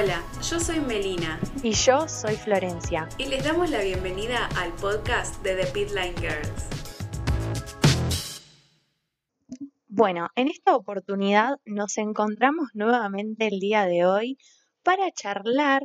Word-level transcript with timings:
Hola, 0.00 0.22
yo 0.48 0.60
soy 0.60 0.78
Melina. 0.78 1.40
Y 1.64 1.72
yo 1.72 2.06
soy 2.06 2.36
Florencia. 2.36 3.08
Y 3.18 3.24
les 3.24 3.42
damos 3.42 3.68
la 3.68 3.82
bienvenida 3.82 4.48
al 4.56 4.72
podcast 4.74 5.42
de 5.42 5.56
The 5.56 5.66
Pitline 5.72 6.14
Girls. 6.18 6.68
Bueno, 9.88 10.28
en 10.36 10.46
esta 10.46 10.76
oportunidad 10.76 11.58
nos 11.64 11.98
encontramos 11.98 12.68
nuevamente 12.74 13.48
el 13.48 13.58
día 13.58 13.86
de 13.86 14.06
hoy 14.06 14.38
para 14.84 15.10
charlar 15.10 15.82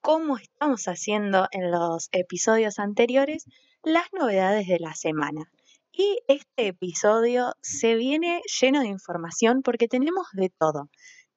cómo 0.00 0.36
estamos 0.36 0.86
haciendo 0.86 1.46
en 1.52 1.70
los 1.70 2.08
episodios 2.10 2.80
anteriores 2.80 3.44
las 3.84 4.06
novedades 4.12 4.66
de 4.66 4.80
la 4.80 4.96
semana. 4.96 5.48
Y 5.92 6.18
este 6.26 6.66
episodio 6.66 7.54
se 7.60 7.94
viene 7.94 8.42
lleno 8.60 8.80
de 8.80 8.88
información 8.88 9.62
porque 9.62 9.86
tenemos 9.86 10.26
de 10.32 10.50
todo. 10.50 10.90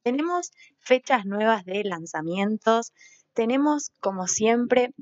Tenemos 0.08 0.52
fechas 0.80 1.26
nuevas 1.26 1.66
de 1.66 1.84
lanzamientos, 1.84 2.94
tenemos 3.34 3.92
como 4.00 4.26
siempre 4.26 4.94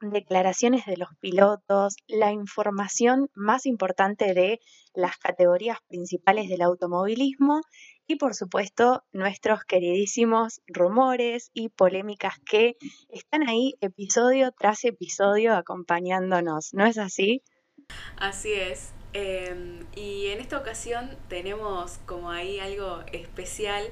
declaraciones 0.00 0.86
de 0.86 0.96
los 0.96 1.08
pilotos, 1.18 1.96
la 2.06 2.30
información 2.30 3.28
más 3.34 3.66
importante 3.66 4.34
de 4.34 4.60
las 4.94 5.16
categorías 5.16 5.78
principales 5.88 6.48
del 6.48 6.62
automovilismo 6.62 7.62
y 8.06 8.14
por 8.14 8.36
supuesto 8.36 9.02
nuestros 9.10 9.64
queridísimos 9.64 10.60
rumores 10.68 11.50
y 11.52 11.70
polémicas 11.70 12.34
que 12.48 12.76
están 13.08 13.48
ahí 13.48 13.74
episodio 13.80 14.52
tras 14.56 14.84
episodio 14.84 15.56
acompañándonos, 15.56 16.72
¿no 16.72 16.86
es 16.86 16.98
así? 16.98 17.42
Así 18.16 18.52
es. 18.52 18.92
Em, 19.12 19.84
y 19.96 20.28
en 20.28 20.40
esta 20.40 20.56
ocasión 20.56 21.18
tenemos 21.28 21.98
como 22.06 22.30
ahí 22.30 22.60
algo 22.60 23.00
especial 23.12 23.90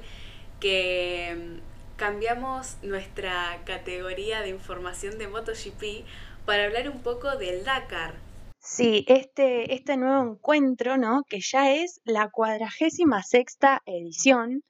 que 0.61 1.35
mm, 1.35 1.97
cambiamos 1.97 2.77
nuestra 2.83 3.61
categoría 3.65 4.41
de 4.41 4.49
información 4.49 5.17
de 5.17 5.27
MotoGP 5.27 6.05
para 6.45 6.63
hablar 6.65 6.89
un 6.89 7.01
poco 7.01 7.35
del 7.35 7.65
Dakar. 7.65 8.15
Sí, 8.59 9.03
este, 9.07 9.73
este 9.73 9.97
nuevo 9.97 10.31
encuentro, 10.31 10.97
¿no? 10.97 11.23
Que 11.27 11.39
ya 11.41 11.73
es 11.73 11.99
la 12.05 12.29
cuadragésima 12.29 13.23
sexta 13.23 13.81
edición 13.85 14.63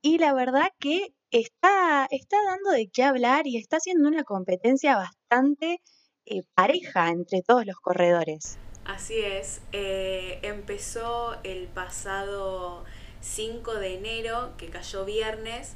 y 0.00 0.18
la 0.18 0.32
verdad 0.32 0.70
que 0.78 1.08
está, 1.30 2.06
está 2.10 2.36
dando 2.46 2.70
de 2.70 2.88
qué 2.88 3.02
hablar 3.02 3.46
y 3.46 3.58
está 3.58 3.80
siendo 3.80 4.08
una 4.08 4.22
competencia 4.22 4.96
bastante 4.96 5.80
eh, 6.24 6.42
pareja 6.54 7.10
entre 7.10 7.42
todos 7.42 7.66
los 7.66 7.76
corredores. 7.76 8.58
Así 8.84 9.18
es, 9.18 9.60
eh, 9.72 10.38
empezó 10.42 11.36
el 11.42 11.66
pasado 11.66 12.84
5 13.26 13.74
de 13.74 13.94
enero, 13.94 14.52
que 14.56 14.68
cayó 14.68 15.04
viernes. 15.04 15.74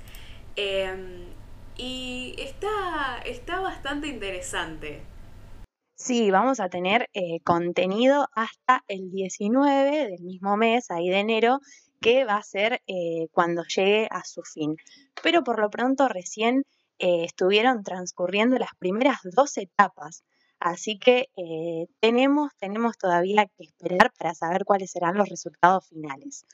Em, 0.56 1.26
y 1.76 2.34
está, 2.38 3.20
está 3.24 3.60
bastante 3.60 4.08
interesante. 4.08 5.02
Sí, 5.94 6.30
vamos 6.30 6.60
a 6.60 6.68
tener 6.68 7.08
eh, 7.12 7.40
contenido 7.44 8.28
hasta 8.34 8.84
el 8.88 9.10
19 9.10 10.08
del 10.08 10.22
mismo 10.22 10.56
mes, 10.56 10.90
ahí 10.90 11.10
de 11.10 11.18
enero, 11.18 11.60
que 12.00 12.24
va 12.24 12.36
a 12.36 12.42
ser 12.42 12.80
eh, 12.86 13.28
cuando 13.32 13.64
llegue 13.64 14.08
a 14.10 14.24
su 14.24 14.42
fin. 14.42 14.76
Pero 15.22 15.44
por 15.44 15.60
lo 15.60 15.68
pronto 15.68 16.08
recién 16.08 16.64
eh, 16.98 17.24
estuvieron 17.24 17.82
transcurriendo 17.82 18.58
las 18.58 18.70
primeras 18.78 19.18
dos 19.24 19.58
etapas. 19.58 20.24
Así 20.58 20.98
que 20.98 21.28
tenemos, 22.00 22.50
tenemos 22.58 22.98
todavía 22.98 23.46
que 23.46 23.64
esperar 23.64 24.12
para 24.18 24.34
saber 24.34 24.66
cuáles 24.66 24.90
serán 24.90 25.16
los 25.16 25.30
resultados 25.30 25.88
finales. 25.88 26.44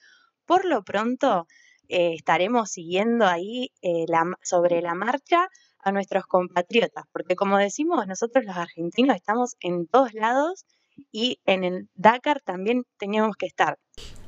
Por 0.47 0.65
lo 0.65 0.85
pronto, 0.85 1.47
eh, 1.89 2.15
estaremos 2.15 2.71
siguiendo 2.71 3.27
ahí 3.27 3.73
eh, 3.83 4.07
sobre 4.43 4.81
la 4.81 4.95
marcha 4.95 5.49
a 5.81 5.93
nuestros 5.93 6.27
compatriotas, 6.27 7.05
porque 7.13 7.37
como 7.37 7.59
decimos, 7.59 8.07
nosotros 8.07 8.45
los 8.45 8.57
argentinos 8.57 9.17
estamos 9.17 9.57
en 9.61 9.87
todos 9.87 10.15
lados 10.15 10.65
y 11.13 11.41
en 11.45 11.65
el 11.65 11.89
Dakar 11.95 12.41
también 12.41 12.85
teníamos 12.97 13.37
que 13.37 13.47
estar. 13.47 13.79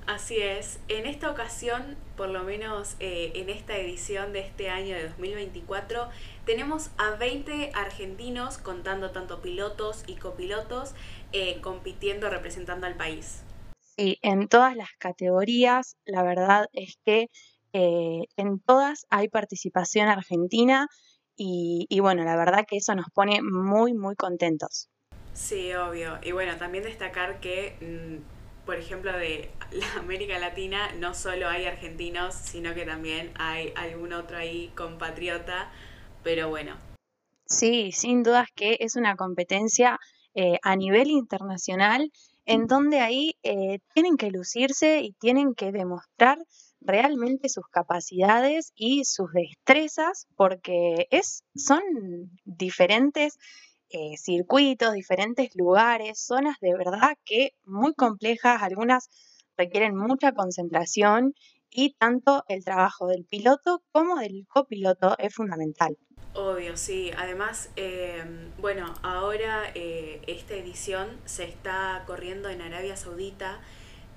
Así 0.07 0.39
es, 0.39 0.81
en 0.89 1.07
esta 1.07 1.31
ocasión, 1.31 1.97
por 2.17 2.31
lo 2.31 2.43
menos 2.43 2.97
eh, 2.99 3.33
en 3.35 3.51
esta 3.51 3.77
edición 3.77 4.33
de 4.33 4.41
este 4.41 4.71
año 4.71 4.97
de 4.97 5.09
2024, 5.09 6.09
tenemos 6.47 6.91
a 6.97 7.11
20 7.11 7.73
argentinos, 7.75 8.59
contando 8.59 9.11
tanto 9.11 9.43
pilotos 9.43 10.05
y 10.07 10.15
copilotos, 10.15 10.95
compitiendo 11.61 12.31
representando 12.31 12.87
al 12.87 12.97
país. 12.97 13.43
Y 14.01 14.21
en 14.23 14.47
todas 14.47 14.77
las 14.77 14.91
categorías, 14.99 15.97
la 16.05 16.23
verdad 16.23 16.69
es 16.73 17.01
que 17.05 17.31
eh, 17.73 18.27
en 18.37 18.61
todas 18.61 19.07
hay 19.11 19.29
participación 19.29 20.07
argentina 20.07 20.87
y, 21.41 21.87
bueno, 22.01 22.25
la 22.25 22.37
verdad 22.37 22.65
que 22.69 22.77
eso 22.77 22.95
nos 22.95 23.07
pone 23.13 23.43
muy, 23.43 23.95
muy 23.95 24.15
contentos. 24.15 24.89
Sí, 25.35 25.73
obvio. 25.75 26.19
Y 26.23 26.31
bueno, 26.31 26.57
también 26.57 26.85
destacar 26.85 27.41
que, 27.41 27.77
mm, 27.81 28.67
por 28.67 28.77
ejemplo, 28.77 29.13
de 29.13 29.51
la 29.73 29.93
América 29.99 30.39
Latina 30.39 30.93
no 30.95 31.13
solo 31.13 31.49
hay 31.49 31.67
argentinos, 31.67 32.35
sino 32.35 32.75
que 32.75 32.85
también 32.85 33.33
hay 33.37 33.73
algún 33.75 34.13
otro 34.13 34.37
ahí 34.37 34.73
compatriota, 34.77 35.73
pero 36.23 36.49
bueno. 36.49 36.77
Sí, 37.47 37.91
sin 37.91 38.23
dudas 38.23 38.47
que 38.55 38.77
es 38.79 38.95
una 38.95 39.17
competencia 39.17 39.99
eh, 40.35 40.61
a 40.63 40.77
nivel 40.77 41.11
internacional 41.11 42.13
en 42.49 42.67
donde 42.67 43.01
ahí 43.01 43.37
eh, 43.43 43.81
tienen 43.93 44.17
que 44.17 44.31
lucirse 44.31 45.03
y 45.03 45.13
tienen 45.13 45.55
que 45.55 45.71
demostrar 45.71 46.39
realmente 46.81 47.51
sus 47.51 47.67
capacidades 47.71 48.73
y 48.75 49.05
sus 49.05 49.31
destrezas, 49.33 50.27
porque 50.35 51.09
es, 51.11 51.45
son 51.55 51.83
diferentes 52.47 53.39
eh, 53.91 54.17
circuitos, 54.17 54.95
diferentes 54.95 55.51
lugares, 55.57 56.19
zonas 56.21 56.57
de 56.63 56.75
verdad 56.75 57.17
que 57.27 57.51
muy 57.67 57.93
complejas, 57.93 58.63
algunas 58.63 59.11
requieren 59.59 59.95
mucha 59.95 60.33
concentración 60.33 61.35
y 61.71 61.95
tanto 61.95 62.45
el 62.49 62.65
trabajo 62.65 63.07
del 63.07 63.25
piloto 63.25 63.83
como 63.93 64.17
del 64.17 64.47
copiloto 64.49 65.17
es 65.19 65.35
fundamental. 65.35 65.97
Obvio, 66.35 66.77
sí. 66.77 67.11
Además, 67.17 67.71
em, 67.77 68.53
bueno, 68.59 68.95
ahora 69.03 69.65
eh, 69.75 70.21
esta 70.27 70.55
edición 70.55 71.19
se 71.25 71.45
está 71.45 72.05
corriendo 72.07 72.49
en 72.49 72.61
Arabia 72.61 72.97
Saudita. 72.97 73.61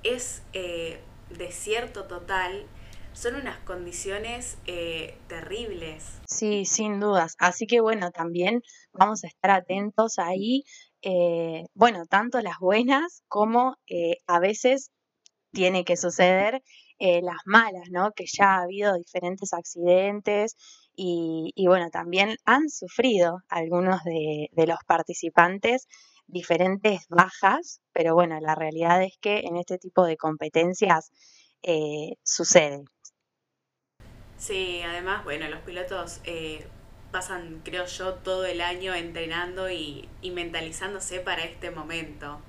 Es 0.03 0.43
eh, 0.53 0.99
desierto 1.29 2.05
total. 2.05 2.67
Son 3.13 3.35
unas 3.35 3.57
condiciones 3.59 4.57
eh, 4.67 5.17
terribles. 5.27 6.21
Sí, 6.25 6.65
sin 6.65 6.99
dudas. 6.99 7.35
Así 7.39 7.65
que 7.65 7.81
bueno, 7.81 8.11
también 8.11 8.61
vamos 8.93 9.23
a 9.23 9.27
estar 9.27 9.51
atentos 9.51 10.19
ahí. 10.19 10.63
bueno, 11.73 12.05
tanto 12.05 12.39
las 12.41 12.59
buenas 12.59 13.23
como 13.27 13.77
a 14.27 14.39
veces 14.39 14.91
tiene 15.51 15.83
que 15.83 15.97
suceder 15.97 16.61
las 17.23 17.39
malas, 17.45 17.89
¿no? 17.89 18.11
Que 18.11 18.25
ya 18.25 18.55
ha 18.55 18.61
habido 18.63 18.93
diferentes 18.95 19.53
accidentes 19.53 20.55
y, 20.95 21.65
bueno, 21.67 21.89
también 21.89 22.37
han 22.45 22.69
sufrido 22.69 23.39
algunos 23.49 24.03
de, 24.03 24.49
los 24.55 24.79
participantes 24.85 25.87
diferentes 26.27 27.07
bajas, 27.09 27.81
pero 27.91 28.13
bueno, 28.13 28.39
la 28.39 28.55
realidad 28.55 29.03
es 29.03 29.17
que 29.19 29.39
en 29.39 29.57
este 29.57 29.77
tipo 29.77 30.05
de 30.05 30.17
competencias 30.17 31.11
eh, 31.63 32.15
sucede. 32.23 32.85
Sí, 34.37 34.81
además, 34.83 35.23
bueno, 35.23 35.47
los 35.49 35.59
pilotos 35.61 36.21
eh, 36.23 36.65
pasan, 37.11 37.61
creo 37.63 37.85
yo, 37.85 38.15
todo 38.15 38.45
el 38.45 38.61
año 38.61 38.93
entrenando 38.93 39.69
y, 39.69 40.07
mentalizándose 40.23 41.19
para 41.19 41.43
este 41.43 41.71
momento. 41.71 42.41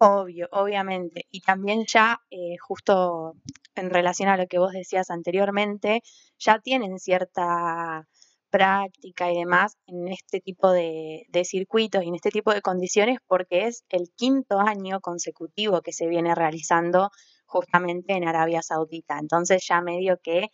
Obvio, 0.00 0.48
obviamente. 0.52 1.26
Y 1.30 1.40
también 1.40 1.84
ya, 1.86 2.20
eh, 2.30 2.56
justo 2.60 3.34
en 3.74 3.90
relación 3.90 4.28
a 4.28 4.36
lo 4.36 4.46
que 4.46 4.58
vos 4.58 4.72
decías 4.72 5.10
anteriormente, 5.10 6.02
ya 6.38 6.60
tienen 6.60 6.98
cierta 6.98 8.06
práctica 8.50 9.30
y 9.30 9.36
demás 9.36 9.76
en 9.86 10.08
este 10.08 10.40
tipo 10.40 10.70
de, 10.72 11.26
circuitos 11.44 12.02
y 12.02 12.08
en 12.08 12.14
este 12.14 12.30
tipo 12.30 12.52
de 12.52 12.62
condiciones 12.62 13.18
porque 13.26 13.66
es 13.66 13.84
el 13.90 14.10
quinto 14.16 14.58
año 14.58 15.00
consecutivo 15.00 15.82
que 15.82 15.92
se 15.92 16.06
viene 16.06 16.34
realizando 16.34 17.10
justamente 17.46 18.14
en 18.14 18.26
Arabia 18.26 18.62
Saudita. 18.62 19.18
Entonces 19.18 19.64
ya 19.68 19.80
medio 19.80 20.18
que 20.22 20.50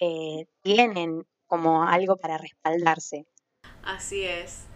eh, 0.00 0.46
tienen 0.62 1.24
como 1.46 1.84
algo 1.84 2.16
para 2.16 2.38
respaldarse. 2.38 3.26
Así 3.82 4.24
es. 4.24 4.66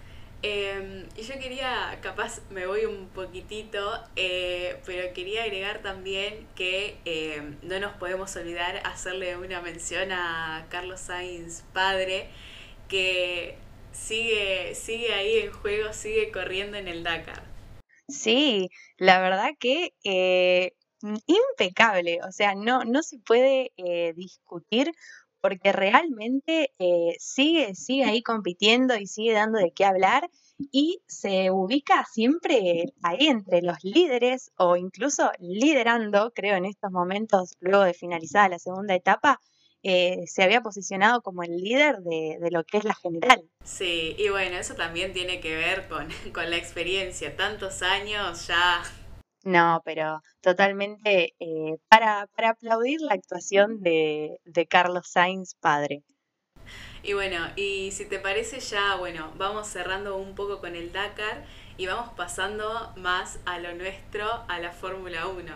Em, 0.43 1.07
y 1.17 1.23
yo 1.23 1.39
quería, 1.39 1.99
capaz 2.01 2.41
me 2.51 2.67
voy 2.67 2.87
un 2.87 3.09
poquitito, 3.09 4.03
eh, 4.17 4.81
pero 4.87 5.13
quería 5.13 5.43
agregar 5.45 5.83
también 5.83 6.47
que 6.55 6.97
em, 7.05 7.59
no 7.63 7.79
nos 7.79 7.93
podemos 7.95 8.35
olvidar 8.37 8.81
hacerle 8.85 9.37
una 9.37 9.61
mención 9.61 10.13
a 10.13 10.67
Carlos 10.71 11.01
Sainz 11.01 11.63
padre, 11.75 12.31
que 12.89 13.59
sigue, 13.93 14.75
sigue 14.75 15.13
ahí 15.13 15.39
en 15.41 15.53
juego, 15.53 15.93
sigue 15.93 16.31
corriendo 16.33 16.79
en 16.79 16.89
el 16.89 17.03
Dakar. 17.03 17.43
Sí, 18.09 18.71
la 18.97 19.21
verdad 19.21 19.51
que 19.59 19.93
eh, 20.05 20.73
impecable, 21.03 22.21
o 22.27 22.33
sea, 22.33 22.55
no, 22.55 22.85
no 22.85 23.03
se 23.03 23.19
puede 23.19 23.73
eh, 23.77 24.13
discutir 24.15 24.93
porque 25.41 25.73
realmente 25.73 26.73
eh, 26.79 27.17
sigue, 27.19 27.75
sigue 27.75 28.05
ahí 28.05 28.23
compitiendo 28.23 28.97
y 28.97 29.07
sigue 29.07 29.33
dando 29.33 29.59
de 29.59 29.73
qué 29.73 29.85
hablar 29.85 30.31
y 30.71 31.01
se 31.07 31.51
ubica 31.51 32.05
siempre 32.13 32.93
ahí 33.03 33.27
entre 33.27 33.63
los 33.63 33.83
líderes 33.83 34.53
o 34.57 34.77
incluso 34.77 35.31
liderando, 35.39 36.33
creo 36.35 36.57
en 36.57 36.67
estos 36.67 36.91
momentos, 36.91 37.55
luego 37.61 37.85
de 37.85 37.95
finalizada 37.95 38.51
la 38.51 38.59
segunda 38.59 38.95
etapa, 38.95 39.41
eh, 39.83 40.25
se 40.27 40.43
había 40.43 40.61
posicionado 40.61 41.23
como 41.23 41.43
el 41.43 41.57
líder 41.57 42.01
de, 42.01 42.39
lo 42.51 42.65
que 42.65 42.79
es 42.79 42.85
la 42.85 42.95
general. 42.95 43.43
Sí, 43.65 44.15
y 44.19 44.29
bueno, 44.29 44.59
eso 44.59 44.75
también 44.75 45.13
tiene 45.15 45.41
que 45.41 45.57
ver 45.57 45.89
con, 45.89 46.09
la 46.51 46.57
experiencia, 46.57 47.35
tantos 47.37 47.83
años 47.83 48.47
ya. 48.47 48.83
No, 49.45 49.81
pero 49.85 50.21
totalmente 50.41 51.35
eh, 51.39 51.77
para, 51.89 52.27
para 52.37 52.51
aplaudir 52.51 53.01
la 53.01 53.15
actuación 53.15 53.81
de, 53.81 54.39
de 54.45 54.67
Carlos 54.67 55.11
Sainz 55.11 55.55
padre. 55.61 56.03
Y 57.03 57.15
bueno, 57.15 57.39
y 57.57 57.91
si 57.93 58.05
te 58.05 58.19
parece 58.19 58.61
ya, 58.61 58.97
bueno, 58.97 59.33
vamos 59.39 59.67
cerrando 59.67 60.17
un 60.17 60.35
poco 60.35 60.61
con 60.61 60.77
el 60.77 60.93
Dakar 60.93 61.45
y 61.79 61.87
vamos 61.87 62.11
pasando 62.15 62.93
más 62.97 63.41
a 63.47 63.59
lo 63.59 63.75
nuestro, 63.75 64.27
a 64.49 64.61
la 64.61 64.71
Fórmula 64.71 65.27
1. 65.27 65.51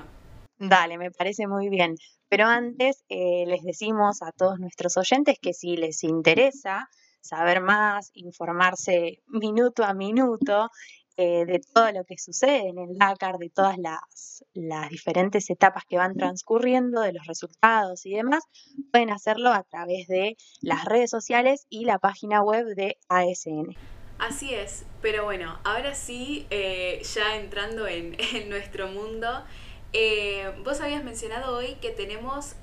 Dale, 0.57 0.97
me 0.97 1.11
parece 1.11 1.47
muy 1.47 1.69
bien. 1.69 1.97
Pero 2.29 2.47
antes 2.47 3.05
eh, 3.11 3.45
les 3.47 3.63
decimos 3.63 4.23
a 4.23 4.33
todos 4.33 4.59
nuestros 4.59 4.97
oyentes 4.97 5.37
que 5.41 5.53
si 5.53 5.77
les 5.77 6.03
interesa 6.03 6.89
saber 7.21 7.61
más, 7.61 8.11
informarse 8.15 9.19
minuto 9.27 9.85
a 9.85 9.93
minuto 9.93 10.71
eh, 11.17 11.45
de 11.47 11.61
todo 11.61 11.93
lo 11.93 12.05
que 12.05 12.19
sucede 12.19 12.69
en 12.69 12.79
el 12.79 12.99
Dakar, 12.99 13.39
de 13.39 13.49
todas 13.49 13.79
las, 13.79 14.45
las 14.53 14.91
diferentes 14.91 15.49
etapas 15.49 15.85
que 15.89 15.97
van 15.97 16.17
transcurriendo, 16.17 17.03
de 17.03 17.13
los 17.13 17.27
resultados 17.27 18.05
y 18.05 18.15
demás, 18.15 18.43
pueden 18.91 19.11
hacerlo 19.11 19.51
a 19.51 19.63
través 19.63 20.09
de 20.09 20.37
las 20.61 20.85
redes 20.85 21.11
sociales 21.11 21.67
y 21.71 21.85
la 21.85 21.99
página 21.99 22.43
web 22.43 22.67
de 22.75 22.99
ASN. 23.09 23.77
Así 24.19 24.55
es, 24.55 24.87
pero 25.03 25.23
bueno, 25.25 25.59
ahora 25.63 25.95
sí, 25.95 26.47
eh, 26.51 27.01
ya 27.15 27.37
entrando 27.37 27.87
en, 27.87 28.17
nuestro 28.49 28.89
mundo, 28.89 29.45
eh, 29.93 30.53
vos 30.65 30.81
habías 30.81 31.05
mencionado 31.05 31.57
hoy 31.57 31.77
que 31.81 31.91
tenemos 31.91 32.57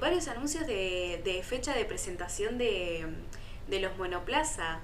varios 0.00 0.28
anuncios 0.28 0.64
de, 0.68 1.42
fecha 1.44 1.74
de 1.74 1.84
presentación 1.84 2.56
de, 2.56 3.04
de 3.68 3.80
los 3.80 3.96
monoplaza. 3.98 4.80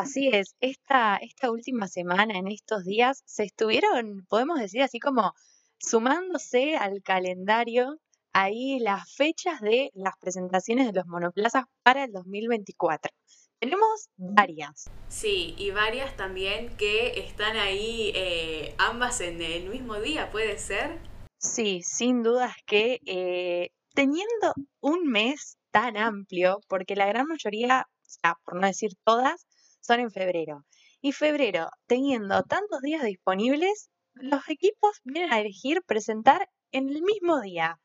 Así 0.00 0.30
es, 0.32 0.54
esta, 0.60 1.16
esta 1.16 1.50
última 1.50 1.88
semana, 1.88 2.38
en 2.38 2.46
estos 2.46 2.84
días, 2.84 3.24
se 3.26 3.42
estuvieron, 3.42 4.24
podemos 4.28 4.60
decir 4.60 4.80
así 4.80 5.00
como 5.00 5.32
sumándose 5.76 6.76
al 6.76 7.02
calendario 7.02 7.98
ahí 8.32 8.78
las 8.78 9.12
fechas 9.16 9.60
de 9.60 9.90
las 9.94 10.14
presentaciones 10.20 10.86
de 10.86 10.92
los 10.92 11.06
monoplazas 11.08 11.64
para 11.82 12.04
el 12.04 12.12
2024. 12.12 13.10
Tenemos 13.58 14.08
varias. 14.16 14.88
Sí, 15.08 15.56
y 15.58 15.72
varias 15.72 16.16
también 16.16 16.76
que 16.76 17.18
están 17.18 17.56
ahí 17.56 18.12
eh, 18.14 18.76
ambas 18.78 19.20
en 19.20 19.42
el 19.42 19.68
mismo 19.68 19.96
día, 19.96 20.30
¿puede 20.30 20.58
ser? 20.58 21.00
Sí, 21.38 21.82
sin 21.82 22.22
dudas 22.22 22.54
que 22.66 23.00
eh, 23.04 23.70
teniendo 23.94 24.54
un 24.80 25.08
mes 25.08 25.58
tan 25.72 25.96
amplio, 25.96 26.60
porque 26.68 26.94
la 26.94 27.06
gran 27.06 27.26
mayoría, 27.26 27.84
o 27.88 28.08
sea, 28.08 28.36
por 28.44 28.60
no 28.60 28.68
decir 28.68 28.92
todas, 29.02 29.48
son 29.80 30.00
en 30.00 30.10
febrero. 30.10 30.64
Y 31.00 31.12
febrero, 31.12 31.68
teniendo 31.86 32.42
tantos 32.42 32.80
días 32.82 33.02
disponibles, 33.04 33.90
los 34.14 34.48
equipos 34.48 34.98
vienen 35.04 35.32
a 35.32 35.40
elegir 35.40 35.82
presentar 35.86 36.48
en 36.72 36.88
el 36.88 37.02
mismo 37.02 37.40
día. 37.40 37.78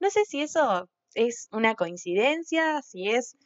No 0.00 0.10
sé 0.10 0.24
si 0.26 0.42
eso 0.42 0.88
es 1.14 1.48
una 1.50 1.74
coincidencia, 1.74 2.82
si 2.82 3.08
es 3.08 3.36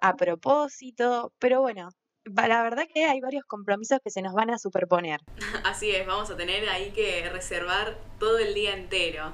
a 0.00 0.14
propósito, 0.16 1.32
pero 1.38 1.60
bueno, 1.60 1.90
la 2.24 2.62
verdad 2.62 2.84
que 2.92 3.04
hay 3.04 3.20
varios 3.20 3.44
compromisos 3.44 3.98
que 4.02 4.10
se 4.10 4.22
nos 4.22 4.32
van 4.32 4.50
a 4.50 4.58
superponer. 4.58 5.20
Así 5.64 5.90
es, 5.90 6.06
vamos 6.06 6.30
a 6.30 6.36
tener 6.36 6.68
ahí 6.68 6.90
que 6.92 7.28
reservar 7.30 7.98
todo 8.18 8.38
el 8.38 8.54
día 8.54 8.74
entero. 8.74 9.32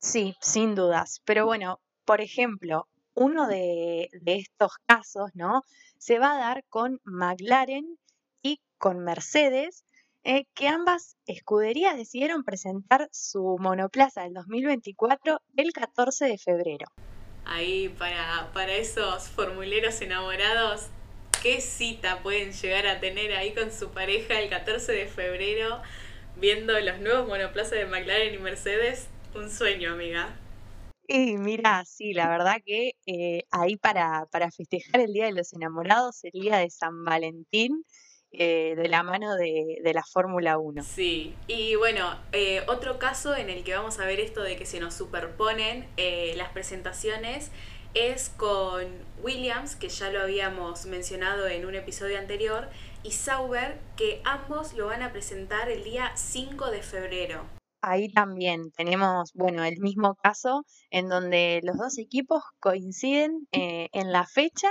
Sí, 0.00 0.34
sin 0.40 0.74
dudas. 0.74 1.20
Pero 1.24 1.44
bueno, 1.44 1.80
por 2.04 2.20
ejemplo, 2.20 2.88
uno 3.20 3.46
de, 3.46 4.08
estos 4.24 4.72
casos, 4.86 5.30
¿no? 5.34 5.62
se 5.98 6.18
va 6.18 6.32
a 6.32 6.38
dar 6.38 6.64
con 6.70 7.00
McLaren 7.04 7.98
y 8.42 8.62
con 8.78 9.00
Mercedes, 9.00 9.84
eh, 10.24 10.44
que 10.54 10.68
ambas 10.68 11.18
escuderías 11.26 11.98
decidieron 11.98 12.44
presentar 12.44 13.08
su 13.12 13.58
monoplaza 13.60 14.22
del 14.22 14.32
2024 14.32 15.38
el 15.56 15.72
14 15.72 16.24
de 16.24 16.38
febrero. 16.38 16.86
Ahí 17.44 17.90
para, 17.90 18.50
para 18.54 18.72
esos 18.72 19.28
formuleros 19.28 20.00
enamorados, 20.00 20.86
¿qué 21.42 21.60
cita 21.60 22.22
pueden 22.22 22.52
llegar 22.52 22.86
a 22.86 23.00
tener 23.00 23.32
ahí 23.32 23.52
con 23.52 23.70
su 23.70 23.90
pareja 23.90 24.40
el 24.40 24.48
14 24.48 24.92
de 24.92 25.06
febrero 25.06 25.82
viendo 26.36 26.78
los 26.80 26.98
nuevos 27.00 27.28
monoplazas 27.28 27.72
de 27.72 27.84
McLaren 27.84 28.32
y 28.32 28.38
Mercedes? 28.38 29.08
Un 29.34 29.50
sueño, 29.50 29.92
amiga. 29.92 30.39
Y 31.12 31.36
mira, 31.38 31.84
sí, 31.86 32.12
la 32.12 32.28
verdad 32.28 32.58
que 32.64 32.92
eh, 33.06 33.42
ahí 33.50 33.76
para, 33.76 34.26
para 34.30 34.50
festejar 34.52 35.00
el 35.00 35.12
Día 35.12 35.26
de 35.26 35.32
los 35.32 35.52
Enamorados, 35.52 36.22
el 36.22 36.40
Día 36.40 36.58
de 36.58 36.70
San 36.70 37.04
Valentín, 37.04 37.84
eh, 38.30 38.74
de 38.76 38.88
la 38.88 39.02
mano 39.02 39.34
de, 39.34 39.80
de 39.82 39.92
la 39.92 40.04
Fórmula 40.04 40.56
1. 40.58 40.84
Sí, 40.84 41.34
y 41.48 41.74
bueno, 41.74 42.16
eh, 42.30 42.62
otro 42.68 43.00
caso 43.00 43.34
en 43.34 43.50
el 43.50 43.64
que 43.64 43.74
vamos 43.74 43.98
a 43.98 44.06
ver 44.06 44.20
esto 44.20 44.42
de 44.42 44.54
que 44.56 44.66
se 44.66 44.78
nos 44.78 44.94
superponen 44.94 45.88
las 46.36 46.50
presentaciones 46.50 47.50
es 47.94 48.28
con 48.28 48.86
Williams, 49.20 49.74
que 49.74 49.88
ya 49.88 50.10
lo 50.10 50.22
habíamos 50.22 50.86
mencionado 50.86 51.48
en 51.48 51.66
un 51.66 51.74
episodio 51.74 52.20
anterior, 52.20 52.68
y 53.02 53.10
Sauber, 53.10 53.80
que 53.96 54.20
ambos 54.24 54.74
lo 54.74 54.86
van 54.86 55.02
a 55.02 55.10
presentar 55.10 55.68
el 55.70 55.82
día 55.82 56.12
5 56.14 56.70
de 56.70 56.82
febrero 56.82 57.59
ahí 57.82 58.12
también 58.12 58.70
tenemos, 58.72 59.32
bueno, 59.34 59.64
el 59.64 59.78
mismo 59.80 60.14
caso 60.16 60.64
en 60.90 61.08
donde 61.08 61.60
los 61.62 61.76
dos 61.76 61.98
equipos 61.98 62.42
coinciden 62.58 63.46
eh, 63.52 63.88
en 63.92 64.12
la 64.12 64.26
fecha 64.26 64.68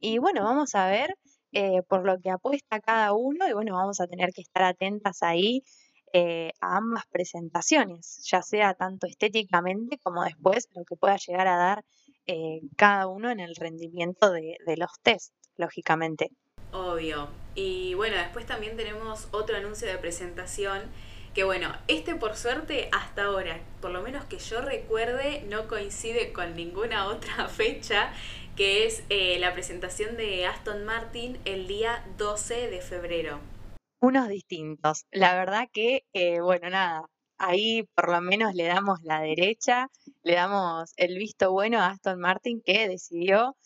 y 0.00 0.18
bueno, 0.18 0.44
vamos 0.44 0.74
a 0.74 0.88
ver 0.88 1.14
eh, 1.52 1.82
por 1.88 2.04
lo 2.04 2.18
que 2.20 2.30
apuesta 2.30 2.80
cada 2.80 3.12
uno 3.12 3.48
y 3.48 3.52
bueno, 3.52 3.74
vamos 3.74 4.00
a 4.00 4.06
tener 4.06 4.30
que 4.32 4.42
estar 4.42 4.62
atentas 4.62 5.22
ahí 5.22 5.62
eh, 6.12 6.52
a 6.60 6.76
ambas 6.76 7.04
presentaciones, 7.10 8.22
ya 8.30 8.42
sea 8.42 8.74
tanto 8.74 9.06
estéticamente 9.06 9.98
como 9.98 10.24
después 10.24 10.68
lo 10.74 10.84
que 10.84 10.96
pueda 10.96 11.16
llegar 11.16 11.46
a 11.48 11.56
dar 11.56 11.84
cada 12.76 13.06
uno 13.06 13.30
en 13.30 13.40
el 13.40 13.56
rendimiento 13.56 14.30
de, 14.30 14.58
de 14.66 14.76
los 14.76 14.90
test, 15.02 15.32
lógicamente. 15.56 16.28
Obvio. 16.72 17.28
Y 17.54 17.94
bueno, 17.94 18.16
después 18.18 18.44
también 18.44 18.76
tenemos 18.76 19.28
otro 19.30 19.56
anuncio 19.56 19.88
de 19.88 19.96
presentación 19.96 20.82
que 21.38 21.44
bueno, 21.44 21.72
este 21.86 22.16
por 22.16 22.34
suerte 22.34 22.88
hasta 22.90 23.26
ahora, 23.26 23.60
por 23.80 23.92
lo 23.92 24.02
menos 24.02 24.24
que 24.24 24.40
yo 24.40 24.60
recuerde, 24.60 25.44
no 25.48 25.68
coincide 25.68 26.32
con 26.32 26.56
ninguna 26.56 27.06
otra 27.14 27.46
fecha, 27.46 28.12
que 28.56 28.86
es 28.86 29.04
eh, 29.08 29.38
la 29.38 29.52
presentación 29.52 30.16
de 30.16 30.46
Aston 30.46 30.84
Martin 30.84 31.38
el 31.44 31.68
día 31.68 32.04
12 32.16 32.70
de 32.70 32.80
febrero. 32.80 33.38
Unos 34.00 34.28
distintos. 34.28 35.06
La 35.12 35.36
verdad 35.36 35.68
que, 35.72 36.02
eh, 36.12 36.40
bueno, 36.40 36.70
nada, 36.70 37.02
ahí 37.36 37.84
por 37.94 38.10
lo 38.10 38.20
menos 38.20 38.56
le 38.56 38.64
damos 38.64 38.98
la 39.04 39.20
derecha, 39.20 39.86
le 40.24 40.34
damos 40.34 40.92
el 40.96 41.16
visto 41.18 41.52
bueno 41.52 41.78
a 41.78 41.90
Aston 41.90 42.18
Martin 42.18 42.60
que 42.66 42.88
decidió 42.88 43.56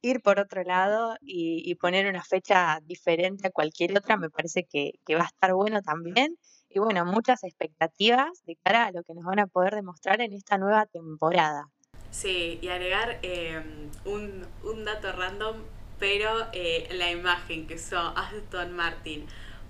ir 0.00 0.22
por 0.22 0.38
otro 0.38 0.62
lado 0.62 1.16
y, 1.20 1.74
poner 1.74 2.06
una 2.06 2.22
fecha 2.22 2.78
diferente 2.84 3.48
a 3.48 3.50
cualquier 3.50 3.98
otra, 3.98 4.16
me 4.16 4.30
parece 4.30 4.62
que, 4.62 4.92
que 5.04 5.16
va 5.16 5.22
a 5.22 5.26
estar 5.26 5.54
bueno 5.54 5.82
también 5.82 6.36
y 6.68 6.78
bueno, 6.78 7.04
muchas 7.04 7.44
expectativas 7.44 8.42
de 8.44 8.56
cara 8.62 8.86
a 8.86 8.92
lo 8.92 9.02
que 9.02 9.14
nos 9.14 9.24
van 9.24 9.40
a 9.40 9.46
poder 9.46 9.74
demostrar 9.74 10.20
en 10.20 10.32
esta 10.32 10.58
nueva 10.58 10.86
temporada. 10.86 11.70
Sí, 12.10 12.58
y 12.62 12.68
agregar 12.68 13.18
em, 13.22 13.90
un, 14.04 14.46
un, 14.62 14.84
dato 14.84 15.12
random, 15.12 15.56
pero 15.98 16.46
eh, 16.52 16.88
la 16.92 17.10
imagen 17.10 17.66
que 17.66 17.74
usó 17.74 17.98
Aston 17.98 18.72
Martin 18.72 19.26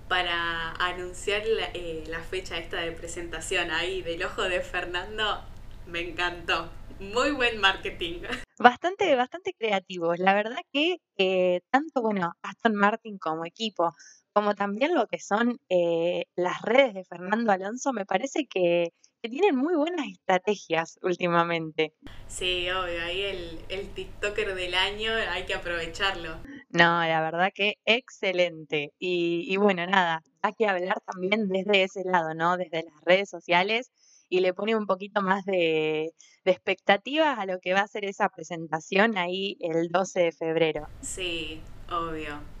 para 0.07 0.71
anunciar 0.73 1.45
la, 1.45 1.65
eh, 1.73 2.03
la 2.07 2.21
fecha 2.21 2.57
esta 2.57 2.77
de 2.77 2.91
presentación 2.91 3.71
ahí 3.71 4.01
del 4.01 4.23
ojo 4.23 4.43
de 4.43 4.61
Fernando, 4.61 5.41
me 5.87 6.01
encantó. 6.01 6.69
Muy 6.99 7.31
buen 7.31 7.59
marketing. 7.59 8.21
Bastante, 8.59 9.15
bastante 9.15 9.53
creativos. 9.53 10.17
La 10.17 10.33
verdad 10.33 10.57
que 10.73 10.97
eh, 11.17 11.61
tanto, 11.69 12.01
bueno, 12.01 12.33
Aston 12.41 12.73
Martin 12.73 13.19
como 13.19 13.45
equipo 13.45 13.93
como 14.37 14.53
también 14.53 14.93
lo 14.93 15.07
que 15.07 15.17
son 15.17 15.59
eh, 15.67 16.25
las 16.35 16.61
redes 16.61 16.93
de 16.93 17.03
Fernando 17.05 17.51
Alonso, 17.51 17.91
me 17.91 18.05
parece 18.05 18.45
que, 18.45 18.93
tienen 19.19 19.55
muy 19.55 19.73
buenas 19.73 20.05
estrategias 20.07 20.99
últimamente. 21.01 21.95
Sí, 22.27 22.69
obvio, 22.69 23.03
ahí 23.03 23.23
el, 23.23 23.59
el 23.67 23.89
TikToker 23.89 24.53
del 24.53 24.75
año 24.75 25.11
hay 25.31 25.45
que 25.45 25.55
aprovecharlo. 25.55 26.37
No, 26.69 27.01
la 27.01 27.19
verdad 27.19 27.51
que 27.51 27.79
excelente. 27.83 28.93
Y, 28.99 29.43
y 29.51 29.57
bueno, 29.57 29.87
nada, 29.87 30.21
hay 30.43 30.53
que 30.53 30.67
hablar 30.67 31.01
también 31.11 31.49
desde 31.49 31.81
ese 31.81 32.03
lado, 32.05 32.35
¿no? 32.35 32.57
Desde 32.57 32.83
las 32.83 33.03
redes 33.03 33.31
sociales 33.31 33.91
y 34.29 34.41
le 34.41 34.53
pone 34.53 34.75
un 34.75 34.85
poquito 34.85 35.23
más 35.23 35.43
de, 35.45 36.13
de 36.45 36.51
expectativas 36.51 37.39
a 37.39 37.47
lo 37.47 37.59
que 37.59 37.73
va 37.73 37.81
a 37.81 37.87
ser 37.87 38.05
esa 38.05 38.29
presentación 38.29 39.17
ahí 39.17 39.57
el 39.61 39.89
12 39.89 40.19
de 40.19 40.31
febrero. 40.31 40.87
Sí, 41.01 41.59
obvio. 41.89 42.56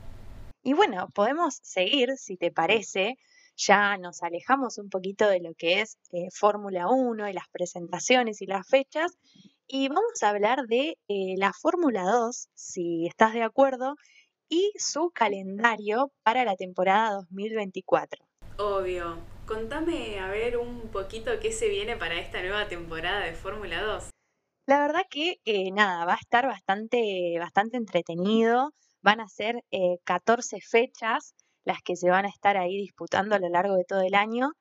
Y 0.67 0.73
bueno, 0.73 1.07
podemos 1.13 1.59
seguir, 1.63 2.17
si 2.17 2.35
te 2.35 2.51
parece, 2.51 3.15
ya 3.55 3.95
nos 3.95 4.21
alejamos 4.21 4.77
un 4.77 4.89
poquito 4.89 5.25
de 5.29 5.39
lo 5.39 5.53
que 5.53 5.79
es 5.79 5.97
eh, 6.11 6.27
Fórmula 6.29 6.89
1 6.89 7.29
y 7.29 7.31
las 7.31 7.47
presentaciones 7.47 8.41
y 8.41 8.47
las 8.47 8.67
fechas 8.67 9.17
y 9.65 9.87
vamos 9.87 10.21
a 10.21 10.27
hablar 10.27 10.67
de 10.67 10.97
eh, 11.07 11.35
la 11.37 11.53
Fórmula 11.53 12.03
2, 12.03 12.49
si 12.53 13.07
estás 13.07 13.33
de 13.33 13.43
acuerdo, 13.43 13.95
y 14.49 14.73
su 14.75 15.09
calendario 15.11 16.11
para 16.21 16.43
la 16.43 16.57
temporada 16.57 17.13
2024. 17.13 18.25
Obvio. 18.57 19.19
Contame 19.45 20.19
a 20.19 20.27
ver 20.27 20.57
un 20.57 20.89
poquito 20.89 21.31
qué 21.41 21.53
se 21.53 21.69
viene 21.69 21.95
para 21.95 22.19
esta 22.19 22.41
nueva 22.41 22.67
temporada 22.67 23.21
de 23.21 23.31
Fórmula 23.31 23.81
2. 23.83 24.09
La 24.65 24.81
verdad 24.81 25.03
que 25.09 25.39
eh, 25.45 25.71
nada, 25.71 26.03
va 26.03 26.15
a 26.15 26.17
estar 26.17 26.45
bastante, 26.45 27.37
bastante 27.39 27.77
entretenido. 27.77 28.73
Van 29.01 29.21
a 29.21 29.27
ser 29.27 29.63
14 30.03 30.59
fechas 30.61 31.35
las 31.63 31.81
que 31.81 31.95
se 31.95 32.09
van 32.09 32.25
a 32.25 32.29
estar 32.29 32.57
ahí 32.57 32.77
disputando 32.77 33.35
a 33.35 33.39
lo 33.39 33.49
largo 33.49 33.75
de 33.75 33.83
todo 33.83 34.01
el 34.01 34.15
año. 34.15 34.51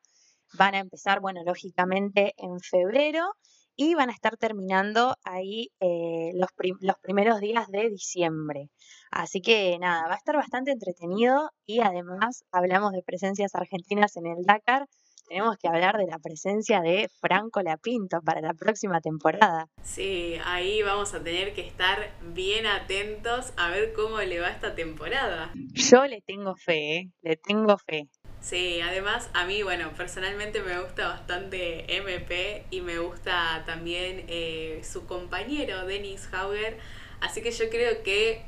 Van 0.55 0.75
a 0.75 0.78
empezar, 0.81 1.21
bueno, 1.21 1.43
lógicamente 1.45 2.35
en 2.37 2.59
febrero 2.61 3.35
y 3.76 3.95
van 3.95 4.09
a 4.09 4.12
estar 4.12 4.37
terminando 4.37 5.14
ahí 5.25 5.71
eh, 5.81 6.33
los, 6.35 6.49
los 6.81 6.97
primeros 7.02 7.40
días 7.40 7.69
de 7.69 7.90
diciembre. 7.90 8.71
Así 9.11 9.40
que 9.40 9.78
nada, 9.78 10.09
va 10.09 10.14
a 10.14 10.16
estar 10.16 10.35
bastante 10.37 10.73
entretenido 10.73 11.50
y 11.66 11.81
además 11.81 12.45
hablamos 12.50 12.93
de 12.93 13.02
presencias 13.02 13.55
argentinas 13.55 14.16
en 14.16 14.26
el 14.26 14.45
Dakar 14.45 14.87
tenemos 15.26 15.56
que 15.59 15.68
hablar 15.68 15.97
de 15.97 16.06
la 16.06 16.18
presencia 16.18 16.80
de 16.80 17.09
Franco 17.21 17.62
Lapinto 17.62 18.21
para 18.23 18.40
la 18.40 18.54
próxima 18.54 19.00
temporada. 19.00 19.68
Sí, 19.83 20.37
ahí 20.45 20.83
vamos 20.83 21.14
a 21.14 21.23
tener 21.23 21.54
que 21.54 21.66
estar 21.66 22.11
bien 22.23 22.66
atentos 22.66 23.52
a 23.56 23.71
ver 23.71 23.92
cómo 23.92 24.18
le 24.21 24.40
va 24.40 24.49
esta 24.49 24.75
temporada. 24.75 25.50
Yo 25.54 26.06
le 26.06 26.21
tengo 26.23 26.54
fe, 26.56 26.97
¿eh? 26.97 27.11
le 27.23 27.37
tengo 27.37 27.76
fe. 27.78 28.09
Sí, 28.40 28.80
además 28.80 29.28
a 29.35 29.45
mí, 29.45 29.62
bueno, 29.62 29.90
personalmente 29.97 30.62
me 30.62 30.80
gusta 30.80 31.09
bastante 31.09 31.97
MP 31.97 32.66
y 32.71 32.80
me 32.80 32.99
gusta 32.99 33.64
también 33.66 34.25
eh, 34.28 34.80
su 34.85 35.06
compañero, 35.06 35.85
Dennis 35.85 36.28
Hauger, 36.33 36.78
así 37.21 37.42
que 37.42 37.50
yo 37.50 37.68
creo 37.71 38.02
que 38.04 38.45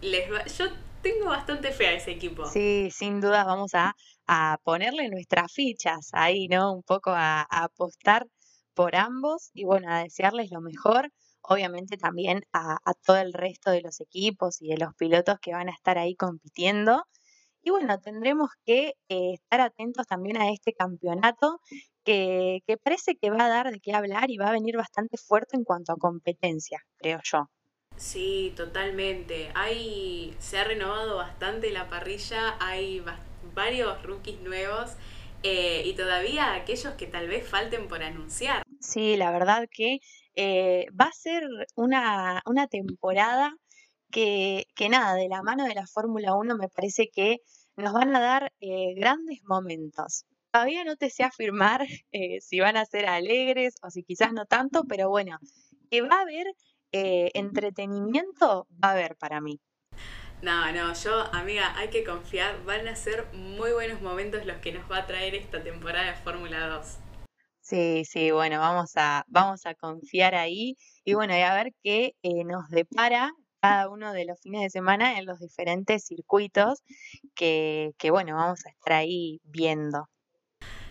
les 0.00 0.32
va... 0.32 0.46
Yo 0.46 0.66
tengo 1.02 1.26
bastante 1.26 1.70
fe 1.72 1.88
a 1.88 1.92
ese 1.92 2.12
equipo. 2.12 2.46
Sí, 2.46 2.88
sin 2.90 3.20
duda 3.20 3.44
vamos 3.44 3.74
a 3.74 3.94
a 4.26 4.58
ponerle 4.64 5.08
nuestras 5.08 5.52
fichas 5.52 6.10
ahí, 6.12 6.48
¿no? 6.48 6.72
Un 6.72 6.82
poco 6.82 7.10
a, 7.10 7.42
apostar 7.42 8.26
por 8.74 8.96
ambos 8.96 9.50
y 9.54 9.64
bueno, 9.64 9.92
a 9.92 10.02
desearles 10.02 10.50
lo 10.50 10.60
mejor, 10.60 11.10
obviamente 11.42 11.96
también 11.96 12.42
a, 12.52 12.78
todo 13.06 13.18
el 13.18 13.32
resto 13.32 13.70
de 13.70 13.82
los 13.82 14.00
equipos 14.00 14.60
y 14.60 14.68
de 14.68 14.78
los 14.78 14.94
pilotos 14.94 15.38
que 15.40 15.52
van 15.52 15.68
a 15.68 15.72
estar 15.72 15.98
ahí 15.98 16.14
compitiendo. 16.16 17.04
Y 17.62 17.70
bueno, 17.70 17.98
tendremos 18.00 18.50
que 18.66 18.94
eh, 19.08 19.34
estar 19.34 19.60
atentos 19.60 20.06
también 20.06 20.36
a 20.36 20.50
este 20.50 20.74
campeonato 20.74 21.60
que, 22.04 22.60
parece 22.82 23.16
que 23.16 23.30
va 23.30 23.46
a 23.46 23.48
dar 23.48 23.70
de 23.70 23.80
qué 23.80 23.92
hablar 23.94 24.30
y 24.30 24.36
va 24.36 24.48
a 24.48 24.52
venir 24.52 24.76
bastante 24.76 25.16
fuerte 25.16 25.56
en 25.56 25.64
cuanto 25.64 25.92
a 25.92 25.96
competencia, 25.96 26.80
creo 26.98 27.20
yo. 27.24 27.48
Sí, 27.96 28.52
totalmente. 28.56 29.50
Hay, 29.54 30.34
se 30.38 30.58
ha 30.58 30.64
renovado 30.64 31.16
bastante 31.16 31.70
la 31.70 31.88
parrilla, 31.88 32.56
hay 32.60 33.00
bastante 33.00 33.33
varios 33.54 34.02
rookies 34.02 34.40
nuevos 34.40 34.96
eh, 35.46 35.82
y 35.84 35.92
todavía 35.92 36.54
aquellos 36.54 36.94
que 36.94 37.06
tal 37.06 37.28
vez 37.28 37.46
falten 37.46 37.86
por 37.86 38.02
anunciar. 38.02 38.62
Sí, 38.80 39.16
la 39.16 39.30
verdad 39.30 39.68
que 39.70 39.98
eh, 40.34 40.86
va 40.98 41.04
a 41.04 41.12
ser 41.12 41.46
una, 41.76 42.42
una 42.46 42.66
temporada 42.66 43.54
que, 44.10 44.64
que, 44.74 44.88
nada, 44.88 45.14
de 45.14 45.28
la 45.28 45.42
mano 45.42 45.64
de 45.64 45.74
la 45.74 45.86
Fórmula 45.86 46.34
1 46.34 46.56
me 46.56 46.70
parece 46.70 47.10
que 47.12 47.38
nos 47.76 47.92
van 47.92 48.16
a 48.16 48.20
dar 48.20 48.52
eh, 48.60 48.94
grandes 48.96 49.40
momentos. 49.44 50.24
Todavía 50.50 50.84
no 50.84 50.96
te 50.96 51.10
sé 51.10 51.24
afirmar 51.24 51.86
si 52.40 52.60
van 52.60 52.78
a 52.78 52.86
ser 52.86 53.06
alegres 53.06 53.74
o 53.82 53.90
si 53.90 54.02
quizás 54.02 54.32
no 54.32 54.46
tanto, 54.46 54.84
pero 54.88 55.10
bueno, 55.10 55.38
que 55.90 56.00
va 56.00 56.16
a 56.16 56.22
haber 56.22 56.46
entretenimiento, 56.90 58.68
va 58.82 58.90
a 58.90 58.92
haber 58.92 59.16
para 59.16 59.40
mí. 59.40 59.60
No, 60.44 60.70
no, 60.72 60.92
yo, 60.92 61.34
amiga, 61.34 61.74
hay 61.74 61.88
que 61.88 62.04
confiar. 62.04 62.62
Van 62.66 62.86
a 62.86 62.94
ser 62.94 63.24
muy 63.32 63.72
buenos 63.72 64.02
momentos 64.02 64.44
los 64.44 64.58
que 64.58 64.72
nos 64.72 64.90
va 64.90 64.98
a 64.98 65.06
traer 65.06 65.34
esta 65.34 65.62
temporada 65.62 66.10
de 66.10 66.16
Fórmula 66.16 66.68
2. 66.68 66.98
Sí, 67.62 68.04
sí, 68.04 68.30
bueno, 68.30 68.58
vamos 68.58 68.92
a, 68.96 69.24
vamos 69.26 69.64
a 69.64 69.74
confiar 69.74 70.34
ahí 70.34 70.76
y 71.02 71.14
bueno, 71.14 71.34
y 71.34 71.40
a 71.40 71.54
ver 71.54 71.72
qué 71.82 72.14
eh, 72.22 72.44
nos 72.44 72.68
depara 72.68 73.32
cada 73.62 73.88
uno 73.88 74.12
de 74.12 74.26
los 74.26 74.38
fines 74.38 74.60
de 74.60 74.68
semana 74.68 75.18
en 75.18 75.24
los 75.24 75.38
diferentes 75.38 76.04
circuitos 76.04 76.82
que, 77.34 77.92
que, 77.96 78.10
bueno, 78.10 78.36
vamos 78.36 78.66
a 78.66 78.68
estar 78.68 78.92
ahí 78.92 79.40
viendo. 79.44 80.10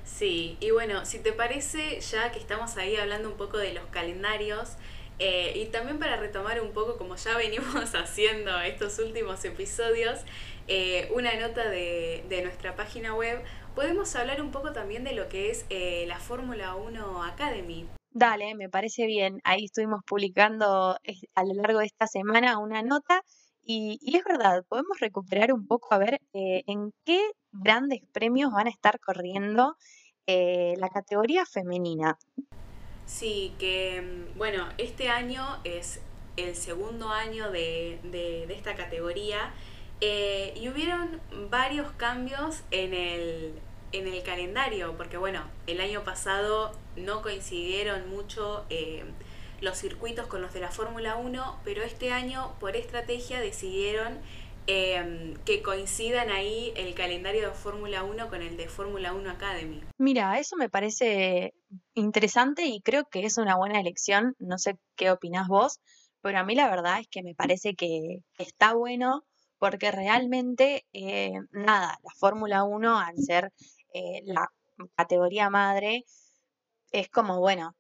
Sí, 0.04 0.58
y 0.62 0.72
bueno, 0.72 1.06
si 1.06 1.20
te 1.20 1.32
parece, 1.32 2.02
ya 2.02 2.32
que 2.32 2.40
estamos 2.40 2.76
ahí 2.78 2.96
hablando 2.96 3.30
un 3.30 3.38
poco 3.38 3.60
de 3.60 3.76
los 3.76 3.86
calendarios, 3.92 4.78
eh, 5.20 5.54
y 5.56 5.66
también 5.66 6.00
para 6.00 6.18
retomar 6.18 6.62
un 6.62 6.72
poco, 6.72 6.98
como 6.98 7.16
ya 7.16 7.38
venimos 7.38 7.66
haciendo 7.96 8.60
estos 8.62 9.00
últimos 9.00 9.44
episodios, 9.46 10.20
eh, 10.68 11.10
una 11.14 11.34
nota 11.40 11.70
de, 11.70 12.42
nuestra 12.44 12.76
página 12.76 13.14
web, 13.14 13.44
podemos 13.76 14.16
hablar 14.16 14.42
un 14.42 14.52
poco 14.52 14.74
también 14.74 15.04
de 15.04 15.14
lo 15.14 15.30
que 15.30 15.50
es 15.50 15.66
eh, 15.70 16.06
la 16.08 16.20
Fórmula 16.20 16.76
1 16.76 17.24
Academy. 17.24 17.88
Dale, 18.12 18.54
me 18.56 18.70
parece 18.70 19.06
bien. 19.06 19.40
Ahí 19.44 19.66
estuvimos 19.66 20.02
publicando 20.06 20.98
a 21.36 21.44
lo 21.44 21.54
largo 21.56 21.80
de 21.80 21.86
esta 21.86 22.06
semana 22.06 22.60
una 22.60 22.84
nota 22.84 23.22
y, 23.64 23.98
y 24.02 24.18
es 24.18 24.24
verdad, 24.24 24.64
podemos 24.68 25.00
recuperar 25.00 25.52
un 25.52 25.66
poco 25.66 25.96
a 25.96 25.98
ver 25.98 26.20
en 26.34 26.92
qué 27.06 27.20
grandes 27.52 28.02
premios 28.12 28.52
van 28.52 28.68
a 28.68 28.70
estar 28.70 29.00
corriendo 29.00 29.76
la 30.28 30.90
categoría 30.90 31.44
femenina. 31.46 32.18
Sí, 33.06 33.54
que 33.60 34.02
mm, 34.02 34.38
bueno, 34.38 34.68
este 34.78 35.10
año 35.10 35.60
es 35.64 36.02
el 36.38 36.56
segundo 36.56 37.10
año 37.10 37.52
de, 37.52 38.00
de, 38.04 38.52
esta 38.54 38.76
categoría 38.76 39.54
eh, 40.02 40.54
y 40.56 40.70
hubieron 40.70 41.22
varios 41.50 41.92
cambios 41.94 42.62
en 42.72 42.94
el, 42.94 43.54
en 43.92 44.08
el 44.08 44.24
calendario, 44.24 44.96
porque 44.98 45.18
bueno, 45.18 45.44
el 45.68 45.80
año 45.80 46.04
pasado 46.04 46.72
no 46.96 47.22
coincidieron 47.22 48.10
mucho 48.10 48.66
eh, 48.70 49.04
los 49.62 49.78
circuitos 49.78 50.28
con 50.28 50.42
los 50.42 50.54
de 50.54 50.60
la 50.60 50.72
Fórmula 50.72 51.16
1, 51.16 51.60
pero 51.64 51.84
este 51.84 52.12
año 52.12 52.54
por 52.60 52.76
estrategia 52.76 53.40
decidieron 53.40 54.20
Em, 54.66 55.36
que 55.44 55.62
coincidan 55.62 56.30
ahí 56.30 56.72
el 56.78 56.94
calendario 56.96 57.50
de 57.50 57.54
Fórmula 57.54 58.04
1 58.04 58.30
con 58.30 58.42
el 58.42 58.56
de 58.56 58.70
Fórmula 58.70 59.14
1 59.14 59.30
Academy. 59.30 59.82
Mira, 59.98 60.40
eso 60.40 60.56
me 60.56 60.70
parece 60.70 61.54
interesante 61.94 62.66
y 62.66 62.80
creo 62.80 63.04
que 63.06 63.26
es 63.26 63.38
una 63.38 63.58
buena 63.58 63.82
elección. 63.82 64.36
No 64.40 64.58
sé 64.58 64.78
qué 64.96 65.12
opinás 65.12 65.50
vos, 65.50 65.82
pero 66.22 66.40
a 66.40 66.46
mí 66.46 66.56
la 66.56 66.70
verdad 66.70 67.02
es 67.02 67.08
que 67.10 67.24
me 67.24 67.36
parece 67.36 67.76
que, 67.76 68.20
está 68.38 68.74
bueno 68.74 69.26
porque 69.58 69.92
realmente, 69.92 70.86
eh, 70.94 71.34
nada, 71.52 71.98
la 72.02 72.12
Fórmula 72.18 72.64
1 72.64 73.00
al 73.00 73.18
ser 73.18 73.52
eh, 73.94 74.22
la 74.24 74.48
categoría 74.96 75.50
madre, 75.50 76.06
es 76.92 77.10
como, 77.10 77.40
bueno, 77.40 77.76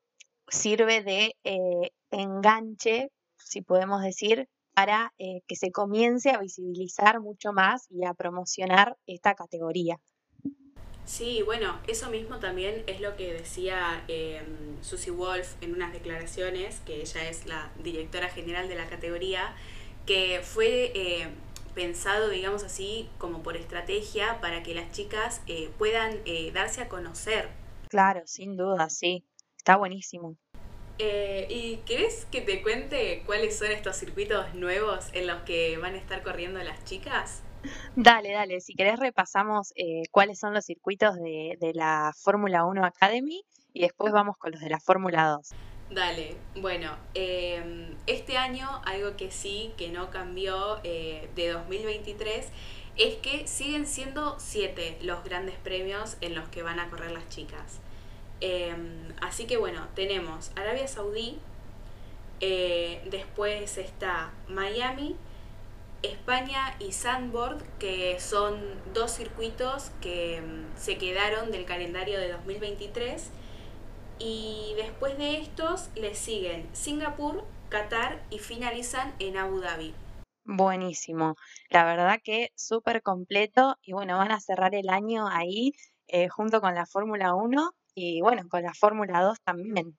sirve 0.49 1.01
de 1.01 1.35
eh, 1.45 1.91
enganche, 2.11 3.09
si 3.37 3.61
podemos 3.61 4.01
decir, 4.01 4.49
para 4.73 5.13
eh, 5.17 5.41
que 5.47 5.55
se 5.55 5.71
comience 5.71 6.31
a 6.31 6.39
visibilizar 6.39 7.19
mucho 7.19 7.53
más 7.53 7.87
y 7.89 8.05
a 8.05 8.13
promocionar 8.13 8.97
esta 9.05 9.35
categoría. 9.35 9.99
Sí, 11.05 11.41
bueno, 11.43 11.77
eso 11.87 12.09
mismo 12.09 12.39
también 12.39 12.83
es 12.87 13.01
lo 13.01 13.15
que 13.17 13.33
decía 13.33 14.03
eh, 14.07 14.41
Susie 14.81 15.11
Wolf 15.11 15.55
en 15.61 15.73
unas 15.73 15.91
declaraciones, 15.91 16.79
que 16.81 17.01
ella 17.01 17.29
es 17.29 17.45
la 17.45 17.71
directora 17.83 18.29
general 18.29 18.69
de 18.69 18.75
la 18.75 18.87
categoría, 18.87 19.53
que 20.05 20.39
fue 20.43 20.91
eh, 20.95 21.27
pensado, 21.75 22.29
digamos 22.29 22.63
así, 22.63 23.09
como 23.17 23.43
por 23.43 23.57
estrategia 23.57 24.39
para 24.39 24.63
que 24.63 24.73
las 24.73 24.91
chicas 24.91 25.41
eh, 25.47 25.69
puedan 25.77 26.19
darse 26.53 26.81
a 26.81 26.87
conocer. 26.87 27.49
Claro, 27.89 28.21
sin 28.25 28.55
duda, 28.55 28.89
sí, 28.89 29.25
está 29.57 29.75
buenísimo. 29.75 30.37
Eh, 30.99 31.47
¿Y 31.49 31.77
querés 31.85 32.25
que 32.31 32.41
te 32.41 32.61
cuente 32.61 33.23
cuáles 33.25 33.57
son 33.57 33.71
estos 33.71 33.95
circuitos 33.95 34.53
nuevos 34.53 35.09
en 35.13 35.27
los 35.27 35.41
que 35.41 35.77
van 35.77 35.95
a 35.95 35.97
estar 35.97 36.21
corriendo 36.21 36.61
las 36.61 36.83
chicas? 36.85 37.41
Dale, 37.95 38.31
dale, 38.33 38.59
si 38.59 38.73
querés 38.75 38.99
repasamos 38.99 39.71
eh, 39.75 40.03
cuáles 40.11 40.39
son 40.39 40.53
los 40.53 40.65
circuitos 40.65 41.15
de, 41.15 41.71
la 41.73 42.11
Fórmula 42.15 42.65
1 42.65 42.85
Academy 42.85 43.43
y 43.73 43.81
después 43.81 44.13
vamos 44.13 44.37
con 44.37 44.51
los 44.51 44.61
de 44.61 44.69
la 44.69 44.79
Fórmula 44.79 45.27
2. 45.29 45.49
Dale, 45.91 46.35
bueno, 46.55 46.95
em, 47.13 47.95
este 48.07 48.37
año 48.37 48.67
algo 48.85 49.15
que 49.15 49.31
sí, 49.31 49.71
que 49.77 49.89
no 49.89 50.09
cambió 50.09 50.79
eh, 50.83 51.29
de 51.35 51.49
2023, 51.49 52.47
es 52.97 53.15
que 53.15 53.47
siguen 53.47 53.87
siendo 53.87 54.35
siete 54.39 54.97
los 55.01 55.23
grandes 55.23 55.55
premios 55.55 56.17
en 56.21 56.35
los 56.35 56.49
que 56.49 56.63
van 56.63 56.79
a 56.79 56.89
correr 56.89 57.11
las 57.11 57.27
chicas. 57.29 57.79
Em, 58.41 59.13
así 59.21 59.45
que 59.45 59.57
bueno, 59.57 59.87
tenemos 59.95 60.51
Arabia 60.55 60.87
Saudí, 60.87 61.39
eh, 62.39 63.01
después 63.09 63.77
está 63.77 64.33
Miami, 64.49 65.15
España 66.01 66.75
y 66.79 66.91
Sandboard, 66.91 67.63
que 67.79 68.19
son 68.19 68.59
dos 68.93 69.11
circuitos 69.11 69.91
que 70.01 70.41
mm, 70.41 70.77
se 70.77 70.97
quedaron 70.97 71.51
del 71.51 71.65
calendario 71.65 72.19
de 72.19 72.31
2023. 72.33 73.31
Y 74.19 74.73
después 74.75 75.17
de 75.17 75.39
estos 75.39 75.89
le 75.95 76.13
siguen 76.13 76.69
Singapur, 76.73 77.45
Qatar 77.69 78.21
y 78.29 78.39
finalizan 78.39 79.13
en 79.19 79.37
Abu 79.37 79.59
Dhabi. 79.61 79.95
Buenísimo. 80.43 81.35
La 81.69 81.85
verdad 81.85 82.19
que 82.21 82.51
súper 82.55 83.01
completo 83.01 83.77
y 83.81 83.93
bueno, 83.93 84.17
van 84.17 84.31
a 84.31 84.41
cerrar 84.41 84.75
el 84.75 84.89
año 84.89 85.27
ahí 85.29 85.71
eh, 86.07 86.27
junto 86.27 86.59
con 86.59 86.75
la 86.75 86.85
Fórmula 86.85 87.33
1 87.33 87.73
y 87.95 88.21
bueno, 88.21 88.43
con 88.49 88.63
la 88.63 88.73
Fórmula 88.73 89.21
2 89.21 89.39
también. 89.43 89.97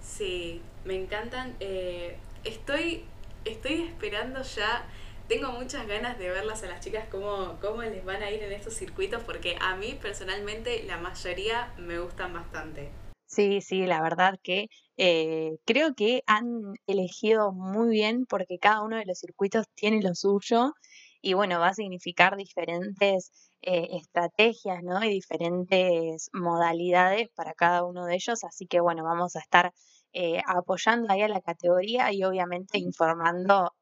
Sí, 0.00 0.60
me 0.84 0.94
encantan. 0.94 1.56
Eh, 1.60 2.16
estoy, 2.44 3.04
estoy 3.44 3.82
esperando 3.82 4.42
ya 4.42 4.86
tengo 5.30 5.52
muchas 5.52 5.86
ganas 5.86 6.18
de 6.18 6.28
verlas 6.28 6.64
a 6.64 6.66
las 6.66 6.80
chicas 6.80 7.06
cómo, 7.08 7.56
cómo 7.60 7.82
les 7.82 8.04
van 8.04 8.20
a 8.20 8.32
ir 8.32 8.42
en 8.42 8.50
estos 8.50 8.74
circuitos 8.74 9.22
porque 9.22 9.56
a 9.60 9.76
mí 9.76 9.96
personalmente 10.02 10.82
la 10.82 10.96
mayoría 10.96 11.72
me 11.78 12.00
gustan 12.00 12.32
bastante. 12.32 12.90
Sí, 13.26 13.60
sí, 13.60 13.86
la 13.86 14.02
verdad 14.02 14.34
que 14.42 14.66
eh, 14.96 15.52
creo 15.64 15.94
que 15.94 16.24
han 16.26 16.74
elegido 16.88 17.52
muy 17.52 17.90
bien 17.90 18.26
porque 18.26 18.58
cada 18.58 18.82
uno 18.82 18.96
de 18.96 19.06
los 19.06 19.20
circuitos 19.20 19.66
tiene 19.76 20.02
lo 20.02 20.16
suyo 20.16 20.74
y 21.20 21.34
bueno, 21.34 21.58
va 21.60 21.68
a 21.68 21.74
significar 21.74 22.36
diferentes 22.36 23.30
eh, 23.62 23.88
estrategias, 23.92 24.82
¿no? 24.82 25.02
Y 25.04 25.10
diferentes 25.10 26.30
modalidades 26.32 27.28
para 27.34 27.54
cada 27.54 27.84
uno 27.84 28.06
de 28.06 28.14
ellos, 28.14 28.44
así 28.44 28.66
que 28.66 28.80
bueno, 28.80 29.04
vamos 29.04 29.36
a 29.36 29.40
estar 29.40 29.72
eh, 30.12 30.42
apoyando 30.46 31.12
ahí 31.12 31.22
a 31.22 31.28
la 31.28 31.40
categoría 31.40 32.12
y 32.12 32.24
obviamente 32.24 32.78
informando 32.78 33.72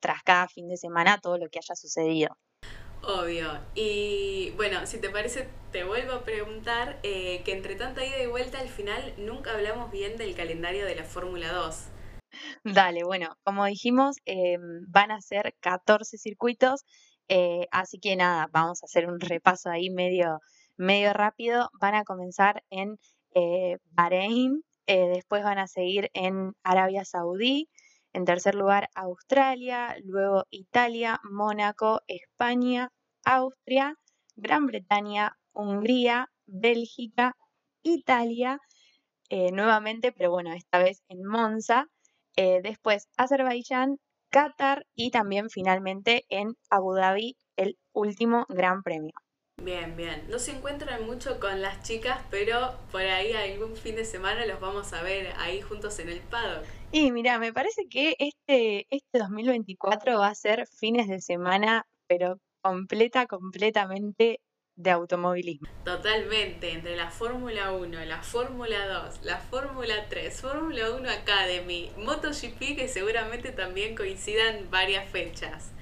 tras 0.00 0.22
cada 0.22 0.48
fin 0.48 0.68
de 0.68 0.76
semana 0.76 1.18
todo 1.20 1.38
lo 1.38 1.48
que 1.48 1.58
haya 1.58 1.74
sucedido. 1.74 2.36
Obvio. 3.02 3.58
Y 3.74 4.50
bueno, 4.56 4.86
si 4.86 5.00
te 5.00 5.08
parece, 5.08 5.48
te 5.72 5.84
vuelvo 5.84 6.12
a 6.12 6.24
preguntar 6.24 6.98
eh, 7.02 7.42
que 7.44 7.52
entre 7.52 7.74
tanta 7.74 8.04
ida 8.04 8.22
y 8.22 8.26
vuelta 8.26 8.58
al 8.58 8.68
final 8.68 9.14
nunca 9.16 9.52
hablamos 9.54 9.90
bien 9.90 10.16
del 10.18 10.34
calendario 10.34 10.84
de 10.84 10.96
la 10.96 11.04
Fórmula 11.04 11.52
2. 11.52 11.76
Dale, 12.64 13.04
bueno, 13.04 13.36
como 13.44 13.64
dijimos, 13.66 14.16
eh, 14.26 14.56
van 14.88 15.10
a 15.10 15.20
ser 15.20 15.54
14 15.60 16.18
circuitos, 16.18 16.84
eh, 17.28 17.66
así 17.70 17.98
que 18.00 18.16
nada, 18.16 18.48
vamos 18.52 18.82
a 18.82 18.86
hacer 18.86 19.08
un 19.08 19.20
repaso 19.20 19.70
ahí 19.70 19.90
medio, 19.90 20.40
medio 20.76 21.12
rápido. 21.12 21.70
Van 21.80 21.94
a 21.94 22.04
comenzar 22.04 22.62
en 22.70 22.98
Bahrein, 23.92 24.64
después 24.86 25.44
van 25.44 25.58
a 25.58 25.68
seguir 25.68 26.10
en 26.14 26.52
Arabia 26.64 27.04
Saudí, 27.04 27.68
en 28.12 28.24
tercer 28.24 28.54
lugar, 28.54 28.88
Australia, 28.94 29.96
luego 30.04 30.44
Italia, 30.50 31.20
Mónaco, 31.22 32.00
España, 32.08 32.90
Austria, 33.24 33.94
Gran 34.36 34.66
Bretaña, 34.66 35.36
Hungría, 35.52 36.28
Bélgica, 36.46 37.36
Italia, 37.82 38.58
eh, 39.28 39.52
nuevamente, 39.52 40.12
pero 40.12 40.30
bueno, 40.30 40.52
esta 40.52 40.78
vez 40.78 41.02
en 41.08 41.24
Monza, 41.24 41.86
eh, 42.40 42.60
después 42.62 43.06
Azerbaiyán, 43.18 43.98
Qatar 44.30 44.86
y 44.94 45.10
también 45.10 45.50
finalmente 45.50 46.24
en 46.30 46.54
Abu 46.70 46.94
Dhabi 46.94 47.36
el 47.56 47.76
último 47.92 48.46
Gran 48.48 48.82
Premio. 48.82 49.12
Bien, 49.62 49.94
bien. 49.94 50.24
No 50.30 50.38
se 50.38 50.52
encuentran 50.52 51.04
mucho 51.04 51.38
con 51.38 51.60
las 51.60 51.82
chicas, 51.82 52.18
pero 52.30 52.78
por 52.90 53.02
ahí 53.02 53.34
algún 53.34 53.76
fin 53.76 53.94
de 53.94 54.06
semana 54.06 54.46
los 54.46 54.58
vamos 54.58 54.90
a 54.94 55.02
ver 55.02 55.34
ahí 55.36 55.60
juntos 55.60 55.98
en 55.98 56.08
el 56.08 56.20
paddock. 56.20 56.64
Y 56.92 57.12
mira, 57.12 57.38
me 57.38 57.52
parece 57.52 57.88
que 57.90 58.16
este, 58.18 58.86
este 58.88 59.18
2024 59.18 60.18
va 60.18 60.28
a 60.28 60.34
ser 60.34 60.66
fines 60.66 61.08
de 61.08 61.20
semana, 61.20 61.86
pero 62.06 62.38
completa, 62.62 63.26
completamente 63.26 64.40
de 64.82 64.90
automovilismo. 64.90 65.68
Totalmente, 65.84 66.72
entre 66.72 66.96
la 66.96 67.10
Fórmula 67.10 67.72
1, 67.72 68.04
la 68.04 68.22
Fórmula 68.22 68.86
2, 68.86 69.20
la 69.24 69.38
Fórmula 69.38 70.06
3, 70.08 70.40
Fórmula 70.40 70.90
1 70.92 71.10
Academy, 71.10 71.90
MotoGP, 71.98 72.76
que 72.76 72.88
seguramente 72.88 73.52
también 73.52 73.94
coincidan 73.94 74.70
varias 74.70 75.08
fechas 75.08 75.72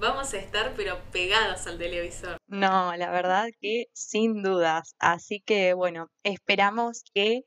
vamos 0.00 0.32
a 0.32 0.38
estar 0.38 0.72
pero 0.76 0.98
pegados 1.12 1.66
al 1.66 1.78
televisor. 1.78 2.38
No, 2.48 2.96
la 2.96 3.10
verdad 3.10 3.48
que 3.60 3.84
sin 3.92 4.42
dudas. 4.42 4.94
Así 4.98 5.40
que 5.40 5.74
bueno, 5.74 6.10
esperamos 6.24 7.04
que 7.14 7.42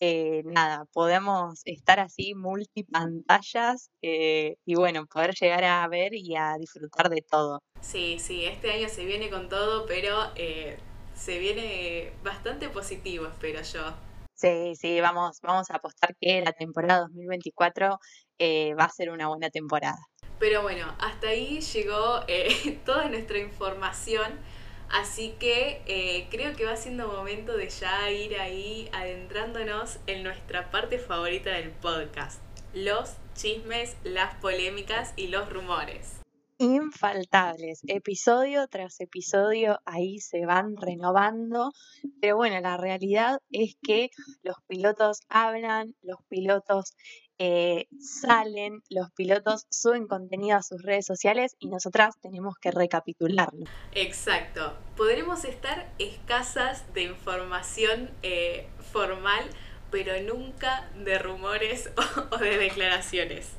eh, 0.00 0.42
nada, 0.44 0.84
podamos 0.92 1.62
estar 1.64 2.00
así 2.00 2.34
multipantallas 2.34 3.90
eh, 4.02 4.56
y 4.64 4.74
bueno, 4.74 5.06
poder 5.06 5.34
llegar 5.34 5.64
a 5.64 5.86
ver 5.88 6.14
y 6.14 6.36
a 6.36 6.56
disfrutar 6.58 7.10
de 7.10 7.22
todo. 7.22 7.62
Sí, 7.80 8.18
sí, 8.18 8.44
este 8.44 8.70
año 8.72 8.88
se 8.88 9.04
viene 9.04 9.30
con 9.30 9.48
todo, 9.48 9.86
pero 9.86 10.30
eh, 10.36 10.78
se 11.14 11.38
viene 11.38 12.12
bastante 12.22 12.68
positivo, 12.68 13.26
espero 13.26 13.62
yo. 13.62 13.94
Sí, 14.34 14.74
sí, 14.76 15.00
vamos, 15.00 15.38
vamos 15.42 15.70
a 15.70 15.76
apostar 15.76 16.16
que 16.20 16.42
la 16.42 16.52
temporada 16.52 17.02
2024 17.02 17.98
va 18.40 18.84
a 18.84 18.88
ser 18.88 19.10
una 19.10 19.28
buena 19.28 19.48
temporada. 19.48 19.98
Pero 20.38 20.62
bueno, 20.62 20.94
hasta 20.98 21.28
ahí 21.28 21.60
llegó 21.60 22.22
eh, 22.28 22.78
toda 22.84 23.08
nuestra 23.08 23.38
información. 23.38 24.38
Así 24.94 25.34
que 25.40 25.82
eh, 25.88 26.28
creo 26.30 26.54
que 26.54 26.64
va 26.64 26.76
siendo 26.76 27.08
momento 27.08 27.56
de 27.56 27.68
ya 27.68 28.08
ir 28.12 28.38
ahí 28.38 28.88
adentrándonos 28.92 29.98
en 30.06 30.22
nuestra 30.22 30.70
parte 30.70 31.00
favorita 31.00 31.50
del 31.50 31.72
podcast. 31.72 32.40
Los 32.74 33.16
chismes, 33.34 33.96
las 34.04 34.36
polémicas 34.36 35.12
y 35.16 35.26
los 35.26 35.52
rumores 35.52 36.20
infaltables. 36.58 37.80
Episodio 37.86 38.68
tras 38.68 39.00
episodio 39.00 39.80
ahí 39.84 40.18
se 40.20 40.46
van 40.46 40.76
renovando. 40.76 41.72
Pero 42.20 42.36
bueno, 42.36 42.60
la 42.60 42.76
realidad 42.76 43.40
es 43.50 43.76
que 43.82 44.10
los 44.42 44.56
pilotos 44.66 45.20
hablan, 45.28 45.94
los 46.02 46.18
pilotos 46.28 46.94
eh, 47.38 47.86
salen, 47.98 48.82
los 48.88 49.10
pilotos 49.12 49.66
suben 49.70 50.06
contenido 50.06 50.56
a 50.56 50.62
sus 50.62 50.82
redes 50.82 51.06
sociales 51.06 51.56
y 51.58 51.68
nosotras 51.68 52.14
tenemos 52.20 52.56
que 52.60 52.70
recapitularlo. 52.70 53.66
Exacto. 53.92 54.74
Podremos 54.96 55.44
estar 55.44 55.92
escasas 55.98 56.92
de 56.94 57.02
información 57.02 58.10
eh, 58.22 58.68
formal, 58.92 59.44
pero 59.90 60.12
nunca 60.22 60.88
de 61.04 61.18
rumores 61.18 61.90
o 62.30 62.38
de 62.38 62.58
declaraciones. 62.58 63.52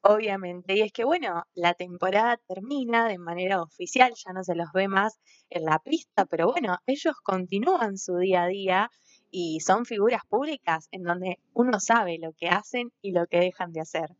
Obviamente, 0.00 0.74
y 0.74 0.80
es 0.80 0.92
que 0.92 1.04
bueno, 1.04 1.44
la 1.54 1.74
temporada 1.74 2.36
termina 2.48 3.06
de 3.06 3.18
manera 3.18 3.62
oficial, 3.62 4.12
ya 4.16 4.32
no 4.32 4.42
se 4.42 4.56
los 4.56 4.72
ve 4.74 4.88
más 4.88 5.20
en 5.50 5.64
la 5.64 5.78
pista, 5.78 6.24
pero 6.26 6.50
bueno, 6.50 6.78
ellos 6.86 7.14
continúan 7.22 7.96
su 7.98 8.16
día 8.16 8.42
a 8.42 8.48
día 8.48 8.90
y 9.32 9.60
son 9.60 9.86
figuras 9.86 10.22
públicas 10.28 10.88
en 10.92 11.02
donde 11.02 11.40
uno 11.54 11.80
sabe 11.80 12.18
lo 12.20 12.32
que 12.34 12.48
hacen 12.48 12.92
y 13.00 13.10
lo 13.10 13.26
que 13.26 13.40
dejan 13.40 13.72
de 13.72 13.80
hacer. 13.80 14.10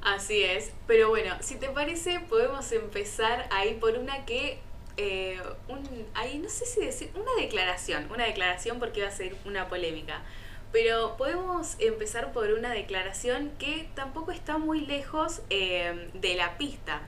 Así 0.00 0.42
es, 0.42 0.72
pero 0.88 1.10
bueno, 1.10 1.36
si 1.40 1.56
te 1.56 1.68
parece, 1.68 2.18
podemos 2.18 2.72
empezar 2.72 3.46
ahí 3.52 3.74
por 3.74 3.96
una 3.96 4.24
que, 4.24 4.58
eh, 4.96 5.40
un, 5.68 5.88
ahí 6.14 6.38
no 6.38 6.48
sé 6.48 6.66
si 6.66 6.80
decir, 6.80 7.12
una 7.14 7.40
declaración, 7.40 8.10
una 8.10 8.24
declaración 8.24 8.80
porque 8.80 9.02
va 9.02 9.08
a 9.08 9.12
ser 9.12 9.36
una 9.44 9.68
polémica. 9.68 10.22
Pero 10.72 11.16
podemos 11.18 11.76
empezar 11.78 12.32
por 12.32 12.50
una 12.50 12.70
declaración 12.72 13.52
que 13.58 13.88
tampoco 13.94 14.32
está 14.32 14.58
muy 14.58 14.80
lejos 14.80 15.42
eh, 15.50 16.10
de 16.14 16.34
la 16.34 16.56
pista. 16.56 17.02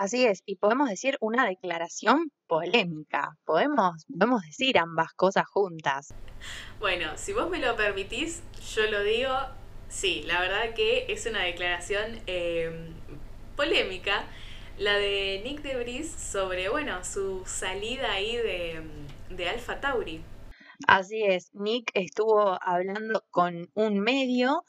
Así 0.00 0.24
es, 0.24 0.42
y 0.46 0.56
podemos 0.56 0.88
decir 0.88 1.18
una 1.20 1.46
declaración 1.46 2.32
polémica. 2.46 3.36
Podemos, 3.44 4.06
podemos 4.06 4.40
decir 4.40 4.78
ambas 4.78 5.12
cosas 5.12 5.44
juntas. 5.46 6.14
Bueno, 6.78 7.18
si 7.18 7.34
vos 7.34 7.50
me 7.50 7.58
lo 7.58 7.76
permitís, 7.76 8.42
yo 8.74 8.90
lo 8.90 9.02
digo, 9.02 9.30
sí, 9.90 10.22
la 10.22 10.40
verdad 10.40 10.72
que 10.74 11.04
es 11.12 11.26
una 11.26 11.42
declaración 11.42 12.18
eh, 12.26 12.94
polémica, 13.56 14.24
la 14.78 14.94
de 14.94 15.42
Nick 15.44 15.60
Debris 15.60 16.10
sobre, 16.10 16.70
bueno, 16.70 17.04
su 17.04 17.42
salida 17.44 18.12
ahí 18.12 18.36
de, 18.36 18.80
de 19.28 19.48
Alpha 19.50 19.82
Tauri. 19.82 20.24
Así 20.86 21.24
es, 21.24 21.50
Nick 21.52 21.90
estuvo 21.92 22.56
hablando 22.62 23.22
con 23.28 23.68
un 23.74 24.00
medio 24.00 24.64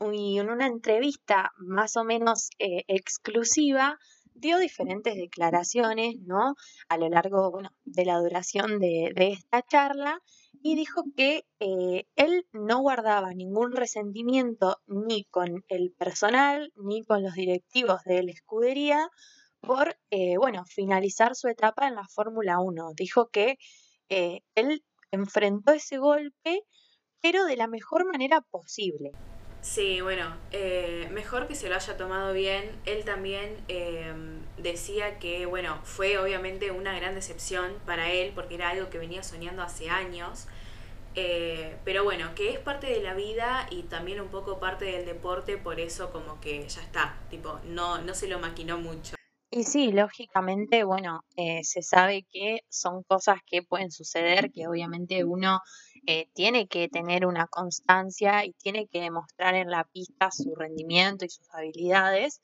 y 0.00 0.38
en 0.38 0.48
una 0.48 0.66
entrevista 0.66 1.52
más 1.58 1.98
o 1.98 2.04
menos 2.04 2.48
eh, 2.58 2.84
exclusiva 2.88 3.98
dio 4.34 4.58
diferentes 4.58 5.16
declaraciones, 5.16 6.16
¿no? 6.20 6.54
A 6.88 6.98
lo 6.98 7.08
largo, 7.08 7.50
bueno, 7.50 7.70
de 7.84 8.04
la 8.04 8.18
duración 8.18 8.78
de, 8.78 9.12
esta 9.16 9.62
charla 9.62 10.20
y 10.62 10.76
dijo 10.76 11.04
que 11.16 11.44
eh, 11.60 12.06
él 12.16 12.46
no 12.52 12.80
guardaba 12.80 13.34
ningún 13.34 13.72
resentimiento 13.72 14.78
ni 14.86 15.24
con 15.24 15.64
el 15.68 15.92
personal 15.92 16.72
ni 16.76 17.02
con 17.04 17.22
los 17.22 17.34
directivos 17.34 18.02
de 18.04 18.22
la 18.22 18.32
escudería 18.32 19.08
por, 19.60 19.96
eh, 20.10 20.36
bueno, 20.38 20.64
finalizar 20.66 21.36
su 21.36 21.48
etapa 21.48 21.86
en 21.86 21.94
la 21.94 22.08
Fórmula 22.08 22.58
1. 22.60 22.92
Dijo 22.94 23.28
que 23.28 23.58
él 24.08 24.84
enfrentó 25.10 25.72
ese 25.72 25.98
golpe, 25.98 26.64
pero 27.22 27.44
de 27.44 27.56
la 27.56 27.68
mejor 27.68 28.04
manera 28.04 28.40
posible. 28.40 29.12
Sí, 29.62 30.00
bueno, 30.00 30.36
eh, 30.50 31.08
mejor 31.12 31.46
que 31.46 31.54
se 31.54 31.68
lo 31.68 31.76
haya 31.76 31.96
tomado 31.96 32.32
bien. 32.32 32.68
Él 32.84 33.04
también 33.04 33.56
em, 33.68 34.40
decía 34.58 35.20
que, 35.20 35.46
bueno, 35.46 35.78
fue 35.84 36.18
obviamente 36.18 36.72
una 36.72 36.94
gran 36.96 37.14
decepción 37.14 37.72
para 37.86 38.10
él 38.10 38.32
porque 38.34 38.56
era 38.56 38.70
algo 38.70 38.90
que 38.90 38.98
venía 38.98 39.22
soñando 39.22 39.62
hace 39.62 39.88
años. 39.88 40.48
Eh, 41.14 41.76
pero 41.84 42.02
bueno, 42.02 42.34
que 42.34 42.50
es 42.50 42.58
parte 42.58 42.88
de 42.88 43.02
la 43.02 43.14
vida 43.14 43.68
y 43.70 43.84
también 43.84 44.20
un 44.20 44.28
poco 44.28 44.58
parte 44.58 44.84
del 44.86 45.04
deporte, 45.04 45.58
por 45.58 45.78
eso 45.78 46.10
como 46.10 46.40
que 46.40 46.68
ya 46.68 46.80
está, 46.82 47.16
tipo, 47.30 47.60
no, 47.64 47.98
no 47.98 48.14
se 48.14 48.26
lo 48.26 48.40
maquinó 48.40 48.78
mucho. 48.78 49.14
Y 49.50 49.64
sí, 49.64 49.92
lógicamente, 49.92 50.82
bueno, 50.82 51.24
eh, 51.36 51.62
se 51.62 51.82
sabe 51.82 52.26
que 52.32 52.62
son 52.68 53.02
cosas 53.02 53.36
que 53.46 53.62
pueden 53.62 53.92
suceder, 53.92 54.50
que 54.50 54.66
obviamente 54.66 55.24
uno 55.24 55.60
eh, 56.06 56.28
tiene 56.34 56.66
que 56.66 56.88
tener 56.88 57.26
una 57.26 57.46
constancia 57.46 58.44
y 58.44 58.52
tiene 58.54 58.88
que 58.88 59.00
demostrar 59.00 59.54
en 59.54 59.70
la 59.70 59.84
pista 59.84 60.30
su 60.30 60.54
rendimiento 60.54 61.24
y 61.24 61.30
sus 61.30 61.48
habilidades. 61.52 62.40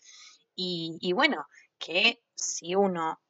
Y, 0.55 1.12
bueno, 1.12 1.47
que 1.79 2.21
si 2.35 2.75
uno, 2.75 3.21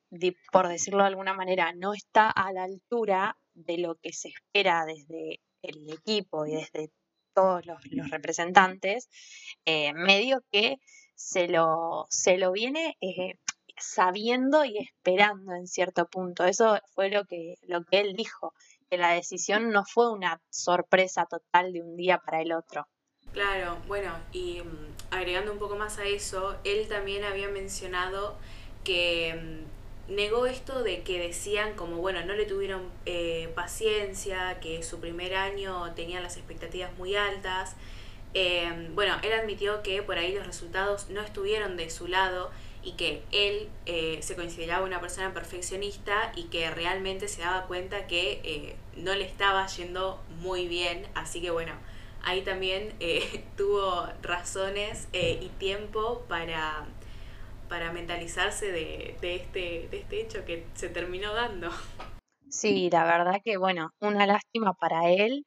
por 0.50 0.68
decirlo 0.68 1.00
de 1.02 1.08
alguna 1.08 1.34
manera, 1.34 1.72
no 1.74 1.92
está 1.92 2.30
a 2.30 2.52
la 2.52 2.64
altura 2.64 3.36
de 3.52 3.78
lo 3.78 3.96
que 3.96 4.12
se 4.12 4.28
espera 4.28 4.86
desde 4.86 5.40
el 5.62 5.90
equipo 5.92 6.46
y 6.46 6.52
desde 6.52 6.90
todos 7.34 7.66
los, 7.66 7.78
representantes, 8.10 9.08
eh, 9.66 9.92
medio 9.92 10.42
que 10.50 10.78
se 11.14 11.48
lo, 11.48 12.06
se 12.08 12.38
lo 12.38 12.52
viene 12.52 12.96
eh, 13.00 13.34
sabiendo 13.76 14.64
y 14.64 14.78
esperando 14.78 15.54
en 15.54 15.66
cierto 15.66 16.06
punto. 16.06 16.44
Eso 16.44 16.78
fue 16.94 17.10
lo 17.10 17.24
que, 17.24 17.56
lo 17.62 17.84
que 17.84 18.00
él 18.00 18.14
dijo, 18.14 18.54
que 18.88 18.98
la 18.98 19.12
decisión 19.12 19.70
no 19.70 19.84
fue 19.84 20.10
una 20.10 20.40
sorpresa 20.50 21.26
total 21.26 21.72
de 21.72 21.82
un 21.82 21.96
día 21.96 22.18
para 22.18 22.40
el 22.40 22.52
otro. 22.52 22.88
Claro, 23.32 23.76
bueno, 23.86 24.12
y 24.32 24.60
mm, 24.60 25.14
agregando 25.14 25.52
un 25.52 25.58
poco 25.58 25.76
más 25.76 25.98
a 25.98 26.04
eso, 26.04 26.56
él 26.64 26.88
también 26.88 27.24
había 27.24 27.48
mencionado 27.48 28.36
que 28.84 29.38
mm, 30.08 30.14
negó 30.14 30.46
esto 30.46 30.82
de 30.82 31.02
que 31.02 31.20
decían 31.20 31.74
como, 31.74 31.96
bueno, 31.98 32.24
no 32.24 32.34
le 32.34 32.46
tuvieron 32.46 32.90
eh, 33.04 33.52
paciencia, 33.54 34.58
que 34.60 34.82
su 34.82 34.98
primer 35.00 35.34
año 35.34 35.92
tenían 35.94 36.22
las 36.22 36.36
expectativas 36.36 36.96
muy 36.96 37.14
altas. 37.16 37.76
Em, 38.34 38.94
bueno, 38.94 39.16
él 39.22 39.32
admitió 39.32 39.82
que 39.82 40.02
por 40.02 40.18
ahí 40.18 40.34
los 40.34 40.46
resultados 40.46 41.08
no 41.10 41.20
estuvieron 41.20 41.76
de 41.76 41.90
su 41.90 42.08
lado 42.08 42.50
y 42.88 42.92
que 42.92 43.22
él 43.32 43.68
eh, 43.86 44.18
se 44.22 44.34
consideraba 44.34 44.84
una 44.84 45.00
persona 45.00 45.34
perfeccionista 45.34 46.32
y 46.34 46.44
que 46.44 46.70
realmente 46.70 47.28
se 47.28 47.42
daba 47.42 47.66
cuenta 47.66 48.06
que 48.06 48.40
eh, 48.44 48.76
no 48.96 49.14
le 49.14 49.24
estaba 49.24 49.66
yendo 49.66 50.22
muy 50.40 50.68
bien. 50.68 51.06
Así 51.14 51.40
que 51.42 51.50
bueno, 51.50 51.72
ahí 52.22 52.42
también 52.42 52.94
tuvo 53.56 54.06
razones 54.22 55.08
y 55.12 55.48
tiempo 55.58 56.24
para 56.28 56.86
para 57.68 57.92
mentalizarse 57.92 58.72
de, 58.72 59.16
este, 59.20 59.88
de 59.90 59.98
este 59.98 60.20
hecho 60.20 60.44
que 60.44 60.66
se 60.74 60.88
terminó 60.88 61.34
dando. 61.34 61.70
Sí, 62.48 62.88
la 62.90 63.04
verdad 63.04 63.40
que 63.44 63.56
bueno, 63.58 63.90
una 64.00 64.26
lástima 64.26 64.72
para 64.72 65.10
él, 65.10 65.44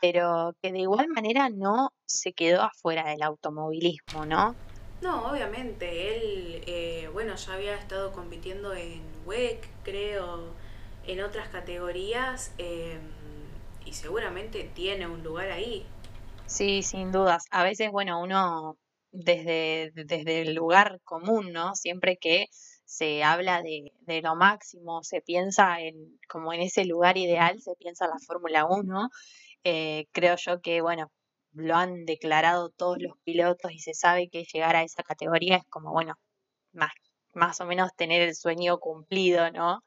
pero 0.00 0.54
que 0.60 0.70
de 0.70 0.80
igual 0.80 1.08
manera 1.08 1.48
no 1.48 1.90
se 2.04 2.32
quedó 2.32 2.62
afuera 2.62 3.08
del 3.08 3.22
automovilismo, 3.22 4.26
¿no? 4.26 4.54
No, 5.02 5.32
obviamente, 5.32 6.14
él, 6.14 6.62
eh, 6.66 7.10
bueno, 7.12 7.34
ya 7.34 7.54
había 7.54 7.74
estado 7.74 8.12
compitiendo 8.12 8.72
en 8.72 9.02
WEC, 9.26 9.68
creo, 9.82 10.54
en 11.04 11.20
otras 11.22 11.48
categorías, 11.48 12.54
em, 12.58 13.00
y 13.84 13.92
seguramente 13.94 14.70
tiene 14.74 15.08
un 15.08 15.24
lugar 15.24 15.50
ahí. 15.50 15.84
Sí, 16.46 16.84
sin 16.84 17.10
dudas. 17.10 17.46
A 17.50 17.64
veces, 17.64 17.90
bueno, 17.90 18.22
uno 18.22 18.78
desde, 19.10 19.90
desde 19.92 20.42
el 20.42 20.54
lugar 20.54 21.00
común, 21.02 21.52
¿no? 21.52 21.74
Siempre 21.74 22.16
que 22.16 22.46
se 22.84 23.24
habla 23.24 23.60
de, 23.60 23.92
de, 24.02 24.22
lo 24.22 24.36
máximo, 24.36 25.02
se 25.02 25.20
piensa 25.20 25.80
en, 25.80 26.20
como 26.28 26.52
en 26.52 26.60
ese 26.60 26.84
lugar 26.84 27.16
ideal, 27.18 27.60
se 27.60 27.74
piensa 27.74 28.06
la 28.06 28.18
Fórmula 28.24 28.66
1. 28.66 29.08
Eh, 29.64 30.06
creo 30.12 30.36
yo 30.36 30.60
que, 30.60 30.80
bueno, 30.80 31.10
lo 31.52 31.76
han 31.76 32.04
declarado 32.04 32.70
todos 32.70 32.98
los 33.00 33.16
pilotos 33.24 33.72
y 33.72 33.78
se 33.78 33.94
sabe 33.94 34.28
que 34.28 34.44
llegar 34.44 34.76
a 34.76 34.82
esa 34.82 35.02
categoría 35.02 35.56
es 35.56 35.64
como, 35.68 35.92
bueno, 35.92 36.14
más, 36.72 36.92
más 37.34 37.60
o 37.60 37.66
menos 37.66 37.94
tener 37.96 38.22
el 38.22 38.34
sueño 38.34 38.78
cumplido, 38.78 39.50
¿no? 39.50 39.82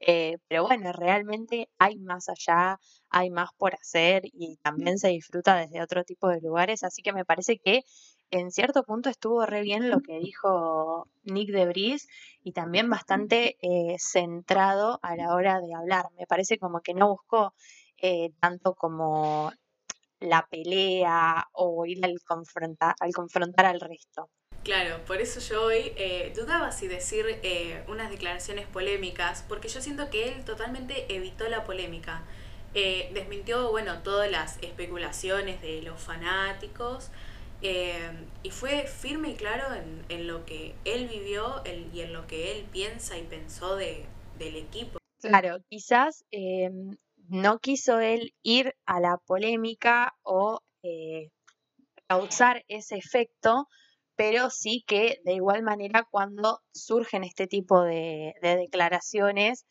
Eh, 0.00 0.38
pero 0.48 0.64
bueno, 0.64 0.92
realmente 0.92 1.68
hay 1.78 1.98
más 1.98 2.28
allá, 2.28 2.78
hay 3.10 3.30
más 3.30 3.50
por 3.56 3.74
hacer 3.74 4.22
y 4.24 4.56
también 4.58 4.98
se 4.98 5.08
disfruta 5.08 5.56
desde 5.56 5.82
otro 5.82 6.04
tipo 6.04 6.28
de 6.28 6.40
lugares, 6.40 6.82
así 6.84 7.02
que 7.02 7.12
me 7.12 7.24
parece 7.24 7.58
que 7.58 7.82
en 8.30 8.50
cierto 8.50 8.82
punto 8.82 9.08
estuvo 9.10 9.46
re 9.46 9.62
bien 9.62 9.90
lo 9.90 10.00
que 10.00 10.18
dijo 10.18 11.08
Nick 11.22 11.50
de 11.50 11.66
Bris 11.66 12.08
y 12.42 12.52
también 12.52 12.90
bastante 12.90 13.56
eh, 13.62 13.96
centrado 13.98 14.98
a 15.02 15.16
la 15.16 15.34
hora 15.34 15.60
de 15.60 15.74
hablar. 15.74 16.06
Me 16.18 16.26
parece 16.26 16.58
como 16.58 16.80
que 16.80 16.94
no 16.94 17.08
buscó 17.08 17.54
eh, 17.98 18.32
tanto 18.40 18.74
como 18.74 19.52
la 20.24 20.46
pelea 20.50 21.48
o 21.52 21.86
ir 21.86 22.04
al, 22.04 22.20
confrontar, 22.26 22.94
al 23.00 23.12
confrontar 23.12 23.66
al 23.66 23.80
resto. 23.80 24.30
Claro, 24.62 25.04
por 25.04 25.20
eso 25.20 25.40
yo 25.40 25.64
hoy 25.64 25.92
eh, 25.96 26.32
dudaba 26.34 26.72
si 26.72 26.88
decir 26.88 27.26
unas 27.86 28.10
declaraciones 28.10 28.66
polémicas, 28.66 29.44
porque 29.46 29.68
yo 29.68 29.82
siento 29.82 30.08
que 30.08 30.28
él 30.32 30.44
totalmente 30.44 31.14
evitó 31.14 31.48
la 31.48 31.64
polémica. 31.64 32.24
desmintió, 32.72 33.70
bueno, 33.70 34.02
todas 34.02 34.30
las 34.30 34.56
especulaciones 34.62 35.60
de 35.60 35.82
los 35.82 36.00
fanáticos, 36.00 37.10
eh, 37.66 38.10
y 38.42 38.50
fue 38.50 38.86
firme 38.86 39.30
y 39.30 39.34
claro 39.36 39.64
en, 40.08 40.26
lo 40.26 40.44
que 40.44 40.74
él 40.84 41.08
vivió 41.08 41.62
y 41.94 42.00
en 42.02 42.12
lo 42.12 42.26
que 42.26 42.52
él 42.52 42.66
piensa 42.70 43.16
y 43.16 43.22
pensó 43.22 43.76
de, 43.76 44.04
del 44.38 44.56
equipo. 44.56 44.98
Claro, 45.18 45.56
quizás 45.70 46.26
eh, 46.30 46.70
no 47.28 47.58
quiso 47.58 48.00
él 48.00 48.34
ir 48.42 48.74
a 48.86 49.00
la 49.00 49.18
polémica 49.26 50.14
o 50.22 50.60
eh, 50.82 51.30
causar 52.08 52.64
ese 52.68 52.96
efecto, 52.96 53.68
pero 54.16 54.50
sí 54.50 54.84
que 54.86 55.18
de 55.24 55.34
igual 55.34 55.62
manera 55.62 56.06
cuando 56.10 56.60
surgen 56.72 57.24
este 57.24 57.46
tipo 57.46 57.82
de 57.82 58.34
declaraciones 58.42 59.66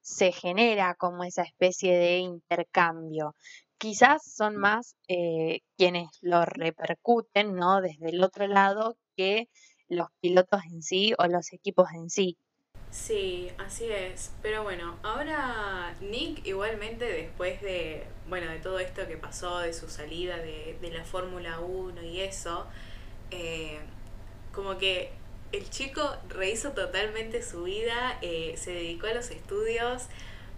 se 0.00 0.32
genera 0.32 0.94
como 0.96 1.24
esa 1.24 1.42
especie 1.42 1.96
de 1.96 2.18
intercambio 2.18 3.34
quizás 3.84 4.22
son 4.34 4.56
más 4.56 4.96
eh, 5.08 5.60
quienes 5.76 6.08
lo 6.22 6.46
repercuten, 6.46 7.54
¿no? 7.54 7.82
Desde 7.82 8.08
el 8.08 8.22
otro 8.24 8.46
lado 8.46 8.96
que 9.14 9.48
los 9.88 10.08
pilotos 10.20 10.62
en 10.72 10.80
sí 10.82 11.12
o 11.18 11.26
los 11.26 11.52
equipos 11.52 11.88
en 11.94 12.08
sí. 12.08 12.38
Sí, 12.94 13.50
así 13.58 13.86
es. 13.90 14.30
Pero 14.40 14.62
bueno, 14.62 14.96
ahora 15.02 15.96
Nick 16.00 16.46
igualmente 16.46 17.04
después 17.04 17.60
de, 17.60 18.04
bueno, 18.28 18.50
de 18.50 18.60
todo 18.60 18.78
esto 18.78 19.06
que 19.08 19.16
pasó, 19.16 19.58
de 19.58 19.72
su 19.72 19.88
salida 19.90 20.36
de, 20.38 20.78
la 20.92 21.04
Fórmula 21.04 21.58
1 21.58 22.02
y 22.04 22.20
eso, 22.20 22.66
eh, 23.32 23.80
como 24.54 24.78
que 24.78 25.10
el 25.50 25.68
chico 25.70 26.16
rehizo 26.28 26.70
totalmente 26.70 27.42
su 27.42 27.64
vida, 27.64 28.16
eh, 28.22 28.54
se 28.56 28.70
dedicó 28.70 29.08
a 29.08 29.14
los 29.14 29.30
estudios, 29.30 30.04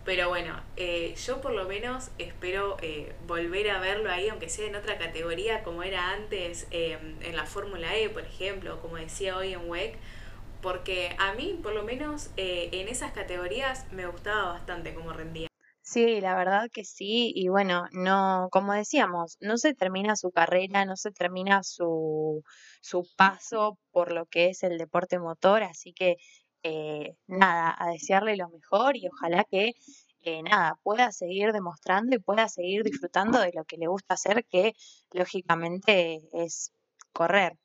pero 0.05 0.29
bueno, 0.29 0.61
eh, 0.77 1.15
yo 1.27 1.41
por 1.41 1.53
lo 1.53 1.65
menos 1.67 2.11
espero 2.19 2.77
eh, 2.83 3.15
volver 3.27 3.71
a 3.71 3.81
verlo 3.81 4.11
ahí, 4.11 4.29
aunque 4.29 4.51
sea 4.51 4.67
en 4.67 4.77
otra 4.77 4.99
categoría 4.99 5.63
como 5.63 5.83
era 5.83 6.11
antes, 6.13 6.67
em, 6.71 7.17
en 7.23 7.35
la 7.35 7.47
Fórmula 7.47 7.97
E, 7.97 8.11
por 8.11 8.25
ejemplo, 8.25 8.81
como 8.83 8.97
decía 8.97 9.39
hoy 9.39 9.55
en 9.55 9.69
WEC, 9.69 9.97
porque 10.67 11.15
a 11.21 11.33
mí, 11.35 11.61
por 11.63 11.75
lo 11.75 11.85
menos, 11.85 12.31
eh, 12.37 12.71
en 12.73 12.89
esas 12.89 13.13
categorías 13.13 13.87
me 13.93 14.05
gustaba 14.09 14.55
bastante 14.55 14.93
cómo 14.95 15.13
rendía. 15.13 15.47
Sí, 15.81 16.21
la 16.21 16.35
verdad 16.35 16.69
que 16.73 16.83
sí, 16.85 17.31
y 17.37 17.47
bueno, 17.47 17.85
no, 17.93 18.49
como 18.51 18.73
decíamos, 18.73 19.37
no 19.39 19.59
se 19.59 19.75
termina 19.75 20.17
su 20.17 20.33
carrera, 20.33 20.85
no 20.85 20.97
se 20.97 21.13
termina 21.13 21.63
su, 21.63 22.43
su 22.81 23.07
paso 23.17 23.79
por 23.93 24.11
lo 24.11 24.27
que 24.27 24.49
es 24.49 24.65
el 24.65 24.77
deporte 24.77 25.21
motor, 25.21 25.63
así 25.63 25.93
que 25.93 26.17
eh, 26.65 27.15
nada, 27.29 27.73
a 27.79 27.93
desearle 27.93 28.37
lo 28.37 28.49
mejor 28.49 28.97
y 28.97 29.07
ojalá 29.07 29.45
que 29.49 29.71
eh, 30.23 30.43
nada, 30.43 30.81
pueda 30.83 31.13
seguir 31.13 31.53
demostrando 31.53 32.17
y 32.17 32.19
pueda 32.19 32.49
seguir 32.49 32.83
disfrutando 32.83 33.39
de 33.39 33.53
lo 33.55 33.63
que 33.67 33.77
le 33.77 33.87
gusta 33.87 34.15
hacer, 34.15 34.45
que 34.47 34.73
lógicamente 35.13 36.23
es 36.33 36.73
correr. 37.13 37.57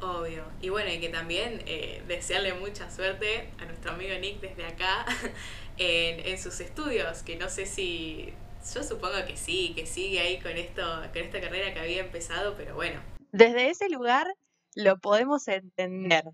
Obvio. 0.00 0.44
Y 0.60 0.68
bueno, 0.68 0.90
y 0.92 1.00
que 1.00 1.08
también 1.08 1.62
eh, 1.66 2.02
desearle 2.06 2.54
mucha 2.54 2.90
suerte 2.90 3.50
a 3.58 3.64
nuestro 3.64 3.92
amigo 3.92 4.14
Nick 4.20 4.40
desde 4.40 4.64
acá 4.66 5.04
en, 5.76 6.26
en, 6.26 6.38
sus 6.38 6.60
estudios, 6.60 7.22
que 7.22 7.36
no 7.36 7.48
sé 7.48 7.66
si, 7.66 8.32
yo 8.74 8.82
supongo 8.84 9.24
que 9.26 9.36
sí, 9.36 9.72
que 9.74 9.86
sigue 9.86 10.20
ahí 10.20 10.38
con, 10.38 10.52
esto, 10.52 10.82
con 11.12 11.22
esta 11.22 11.40
carrera 11.40 11.74
que 11.74 11.80
había 11.80 12.00
empezado, 12.00 12.54
pero 12.56 12.74
bueno. 12.74 13.00
Desde 13.32 13.70
ese 13.70 13.88
lugar 13.88 14.26
lo 14.74 14.98
podemos 14.98 15.48
entender 15.48 16.24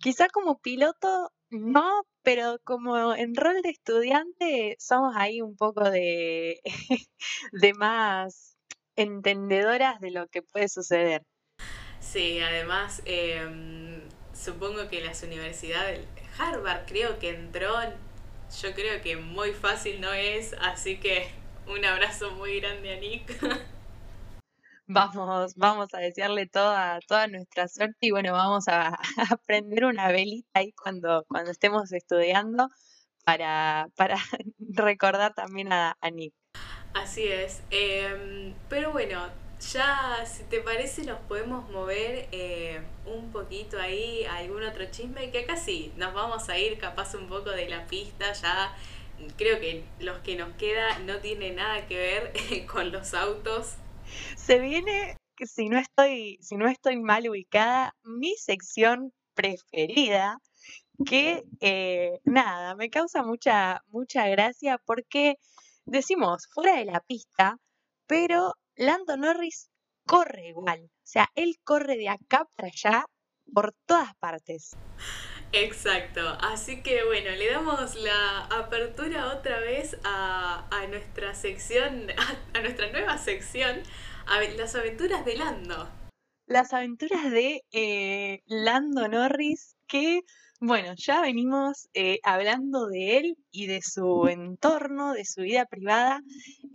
Quizá 0.00 0.28
como 0.28 0.58
piloto 0.60 1.32
no, 1.50 2.02
pero 2.22 2.58
como 2.64 3.14
en 3.14 3.34
rol 3.34 3.62
de 3.62 3.70
estudiante 3.70 4.76
somos 4.78 5.14
ahí 5.16 5.40
un 5.40 5.56
poco 5.56 5.90
de, 5.90 6.60
de 7.52 7.74
más 7.74 8.56
entendedoras 8.96 10.00
de 10.00 10.10
lo 10.10 10.28
que 10.28 10.42
puede 10.42 10.68
suceder. 10.68 11.22
Sí, 12.10 12.40
además 12.40 13.02
em, 13.04 14.00
supongo 14.32 14.88
que 14.88 15.04
las 15.04 15.22
universidades, 15.22 16.06
Harvard 16.38 16.86
creo 16.86 17.18
que 17.18 17.28
entró, 17.28 17.74
yo 18.62 18.72
creo 18.72 19.02
que 19.02 19.18
muy 19.18 19.52
fácil 19.52 20.00
no 20.00 20.14
es, 20.14 20.54
así 20.54 20.96
que 20.96 21.30
un 21.66 21.84
abrazo 21.84 22.30
muy 22.30 22.60
grande 22.60 22.94
a 22.94 23.00
Nick. 23.00 23.38
Vamos, 24.90 25.54
vamos 25.54 25.92
a 25.92 25.98
desearle 25.98 26.46
toda, 26.46 26.98
toda 27.06 27.26
nuestra 27.26 27.68
suerte 27.68 27.98
y 28.00 28.10
bueno, 28.10 28.32
vamos 28.32 28.68
a, 28.68 28.98
aprender 29.30 29.84
una 29.84 30.10
velita 30.10 30.48
ahí 30.54 30.72
cuando, 30.72 31.26
cuando 31.28 31.50
estemos 31.50 31.92
estudiando 31.92 32.70
para, 33.22 33.90
para 33.96 34.16
recordar 34.58 35.34
también 35.34 35.74
a, 35.74 35.94
a 36.00 36.10
Nick. 36.10 36.32
Así 36.94 37.28
es. 37.28 37.62
Em, 37.70 38.54
pero 38.70 38.90
bueno, 38.92 39.28
ya 39.60 40.24
si 40.26 40.44
te 40.44 40.60
parece 40.60 41.04
nos 41.04 41.18
podemos 41.20 41.68
mover 41.70 42.28
eh, 42.32 42.80
un 43.06 43.32
poquito 43.32 43.78
ahí 43.78 44.24
a 44.24 44.36
algún 44.36 44.62
otro 44.62 44.84
chisme, 44.90 45.30
que 45.30 45.40
acá 45.40 45.56
sí, 45.56 45.92
nos 45.96 46.14
vamos 46.14 46.48
a 46.48 46.58
ir 46.58 46.78
capaz 46.78 47.14
un 47.14 47.28
poco 47.28 47.50
de 47.50 47.68
la 47.68 47.86
pista, 47.86 48.32
ya 48.32 48.76
creo 49.36 49.60
que 49.60 49.84
los 49.98 50.18
que 50.18 50.36
nos 50.36 50.54
queda 50.56 50.98
no 51.00 51.18
tiene 51.18 51.52
nada 51.52 51.86
que 51.86 51.96
ver 51.96 52.66
con 52.72 52.92
los 52.92 53.14
autos. 53.14 53.74
Se 54.36 54.58
viene, 54.58 55.16
si 55.40 55.68
no 55.68 55.78
estoy, 55.78 56.38
si 56.40 56.56
no 56.56 56.68
estoy 56.68 56.96
mal 56.96 57.28
ubicada, 57.28 57.94
mi 58.04 58.34
sección 58.36 59.12
preferida, 59.34 60.38
que 61.06 61.44
eh, 61.60 62.20
nada, 62.24 62.74
me 62.74 62.90
causa 62.90 63.22
mucha, 63.22 63.82
mucha 63.88 64.26
gracia 64.28 64.78
porque 64.84 65.36
decimos 65.84 66.48
fuera 66.52 66.76
de 66.76 66.86
la 66.86 67.00
pista, 67.00 67.58
pero 68.06 68.54
Lando 68.78 69.16
Norris 69.16 69.70
corre 70.06 70.50
igual. 70.50 70.84
O 70.84 71.02
sea, 71.02 71.28
él 71.34 71.56
corre 71.64 71.96
de 71.96 72.08
acá 72.08 72.48
para 72.54 72.68
allá 72.68 73.06
por 73.52 73.74
todas 73.86 74.14
partes. 74.20 74.76
Exacto, 75.50 76.20
así 76.40 76.82
que 76.84 77.04
bueno, 77.04 77.30
le 77.30 77.50
damos 77.50 77.96
la 77.96 78.44
apertura 78.44 79.34
otra 79.34 79.58
vez 79.58 79.98
a, 80.04 80.68
nuestra 80.88 81.34
sección, 81.34 82.06
a, 82.54 82.60
nuestra 82.60 82.92
nueva 82.92 83.18
sección, 83.18 83.82
a 84.26 84.40
las 84.42 84.76
aventuras 84.76 85.24
de 85.24 85.36
Lando. 85.36 85.90
Las 86.46 86.72
aventuras 86.72 87.32
de 87.32 87.64
eh, 87.72 88.42
Lando 88.46 89.08
Norris, 89.08 89.74
que 89.88 90.20
bueno, 90.60 90.94
ya 90.96 91.20
venimos 91.20 91.88
eh, 91.94 92.18
hablando 92.22 92.86
de 92.86 93.18
él 93.18 93.36
y 93.50 93.66
de 93.66 93.80
su 93.82 94.26
entorno, 94.28 95.12
de 95.12 95.24
su 95.24 95.42
vida 95.42 95.66
privada, 95.66 96.20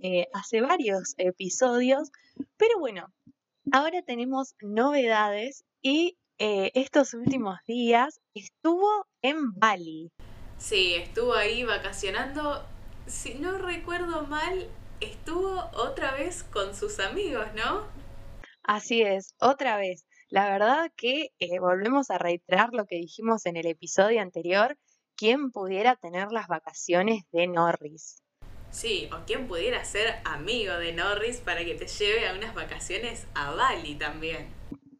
eh, 0.02 0.28
hace 0.34 0.62
varios 0.62 1.14
episodios, 1.18 2.10
pero 2.58 2.80
bueno, 2.80 3.08
ahora 3.72 4.02
tenemos 4.02 4.56
novedades 4.62 5.66
y 5.82 6.18
eh, 6.40 6.72
estos 6.76 7.14
últimos 7.14 7.60
días 7.68 8.20
estuvo 8.34 9.08
en 9.22 9.54
Bali. 9.54 10.12
Sí, 10.58 10.96
estuvo 10.96 11.34
ahí 11.34 11.64
vacacionando. 11.64 12.66
Si 13.06 13.34
no 13.36 13.58
recuerdo 13.58 14.26
mal, 14.28 14.70
estuvo 15.02 15.70
otra 15.74 16.16
vez 16.16 16.44
con 16.44 16.74
sus 16.74 17.00
amigos, 17.00 17.48
¿no? 17.56 17.84
Así 18.64 19.02
es, 19.02 19.36
otra 19.40 19.78
vez. 19.78 20.06
La 20.34 20.50
verdad 20.50 20.92
que 20.98 21.30
eh, 21.38 21.60
volvemos 21.60 22.10
a 22.10 22.18
reiterar 22.18 22.70
lo 22.74 22.88
que 22.88 22.96
dijimos 22.96 23.46
en 23.46 23.56
el 23.56 23.68
episodio 23.68 24.20
anterior, 24.20 24.76
¿quién 25.16 25.52
pudiera 25.52 25.96
tener 25.96 26.32
las 26.32 26.48
vacaciones 26.48 27.22
de 27.32 27.46
Norris? 27.46 28.24
Sí, 28.72 29.08
o 29.14 29.26
quién 29.28 29.48
pudiera 29.48 29.86
ser 29.86 30.16
amigo 30.26 30.74
de 30.74 30.92
Norris 30.92 31.38
para 31.38 31.64
que 31.64 31.76
te 31.76 31.86
lleve 31.86 32.28
a 32.28 32.34
unas 32.34 32.56
vacaciones 32.56 33.28
a 33.36 33.52
Bali 33.52 33.94
también. 33.94 34.52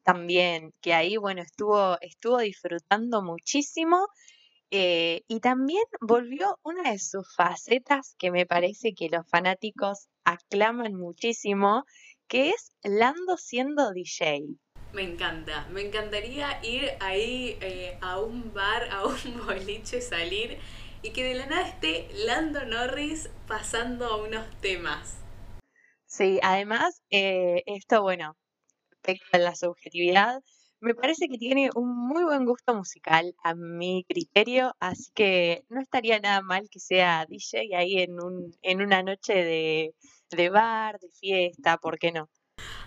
También, 0.04 0.72
que 0.82 0.94
ahí, 0.94 1.18
bueno, 1.18 1.42
estuvo, 1.42 1.98
estuvo 2.02 2.38
disfrutando 2.38 3.24
muchísimo 3.24 4.10
eh, 4.70 5.24
y 5.28 5.40
también 5.40 5.86
volvió 6.00 6.60
una 6.62 6.92
de 6.92 7.00
sus 7.00 7.34
facetas 7.36 8.14
que 8.20 8.30
me 8.30 8.46
parece 8.46 8.94
que 8.94 9.10
los 9.10 9.28
fanáticos 9.28 10.10
aclaman 10.26 10.94
muchísimo, 10.94 11.86
que 12.28 12.50
es 12.50 12.72
Lando 12.84 13.36
siendo 13.38 13.92
DJ. 13.94 14.60
Me 14.94 15.02
encanta, 15.02 15.68
me 15.72 15.82
encantaría 15.82 16.60
ir 16.64 16.92
ahí 17.00 17.58
eh, 17.62 17.98
a 18.00 18.20
un 18.20 18.54
bar, 18.54 18.90
a 18.92 19.06
un 19.06 19.16
boliche, 19.48 20.02
salir 20.02 20.60
y 21.02 21.10
que 21.10 21.24
de 21.24 21.34
la 21.34 21.48
nada 21.48 21.68
esté 21.68 22.08
Lando 22.26 22.64
Norris 22.66 23.28
pasando 23.48 24.24
unos 24.24 24.46
temas. 24.62 25.16
Sí, 26.06 26.40
además, 26.44 27.02
eh, 27.10 27.64
esto, 27.66 28.04
bueno, 28.04 28.38
la 29.32 29.56
subjetividad, 29.56 30.42
me 30.80 30.96
parece 30.96 31.28
que 31.28 31.38
tiene 31.40 31.70
un 31.76 31.90
muy 31.96 32.24
buen 32.24 32.46
gusto 32.46 32.76
musical 32.76 33.34
a 33.44 33.56
mi 33.56 34.06
criterio, 34.08 34.76
así 34.80 35.12
que 35.16 35.64
no 35.70 35.82
estaría 35.82 36.20
nada 36.20 36.42
mal 36.42 36.70
que 36.70 36.80
sea 36.80 37.26
DJ 37.28 37.78
ahí 37.78 38.00
en, 38.00 38.22
un, 38.22 38.56
en 38.62 38.82
una 38.82 39.02
noche 39.02 39.34
de, 39.34 39.96
de 40.32 40.50
bar, 40.50 41.00
de 41.00 41.10
fiesta, 41.10 41.78
¿por 41.78 41.98
qué 41.98 42.12
no? 42.12 42.30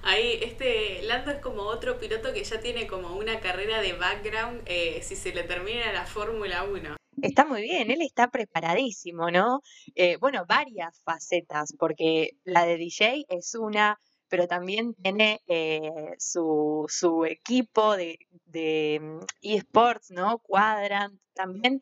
Ahí, 0.09 0.39
este 0.41 1.03
Lando 1.03 1.33
es 1.33 1.41
como 1.41 1.63
otro 1.63 1.99
piloto 1.99 2.33
que 2.33 2.45
ya 2.45 2.61
tiene 2.61 2.87
como 2.87 3.17
una 3.17 3.41
carrera 3.41 3.81
de 3.81 3.95
background 3.95 4.63
eh, 4.67 5.01
si 5.03 5.17
se 5.17 5.35
le 5.35 5.43
termina 5.43 5.93
la 5.93 6.07
Fórmula 6.07 6.63
1. 6.63 6.95
Está 7.23 7.45
muy 7.45 7.63
bien, 7.63 7.91
él 7.91 8.01
está 8.03 8.31
preparadísimo, 8.31 9.33
¿no? 9.33 9.63
Eh, 9.97 10.17
bueno, 10.21 10.45
varias 10.47 11.03
facetas, 11.03 11.75
porque 11.77 12.31
la 12.45 12.65
de 12.67 12.77
DJ 12.77 13.25
es 13.29 13.57
una, 13.57 13.99
pero 14.29 14.47
también 14.47 14.95
tiene 14.95 15.41
eh, 15.49 15.91
su, 16.19 16.85
su, 16.89 17.25
equipo 17.25 17.97
de, 17.97 18.21
de 18.45 19.01
mm, 19.03 19.19
eSports, 19.43 20.13
¿no? 20.13 20.39
Quadrant, 20.39 21.19
también 21.35 21.81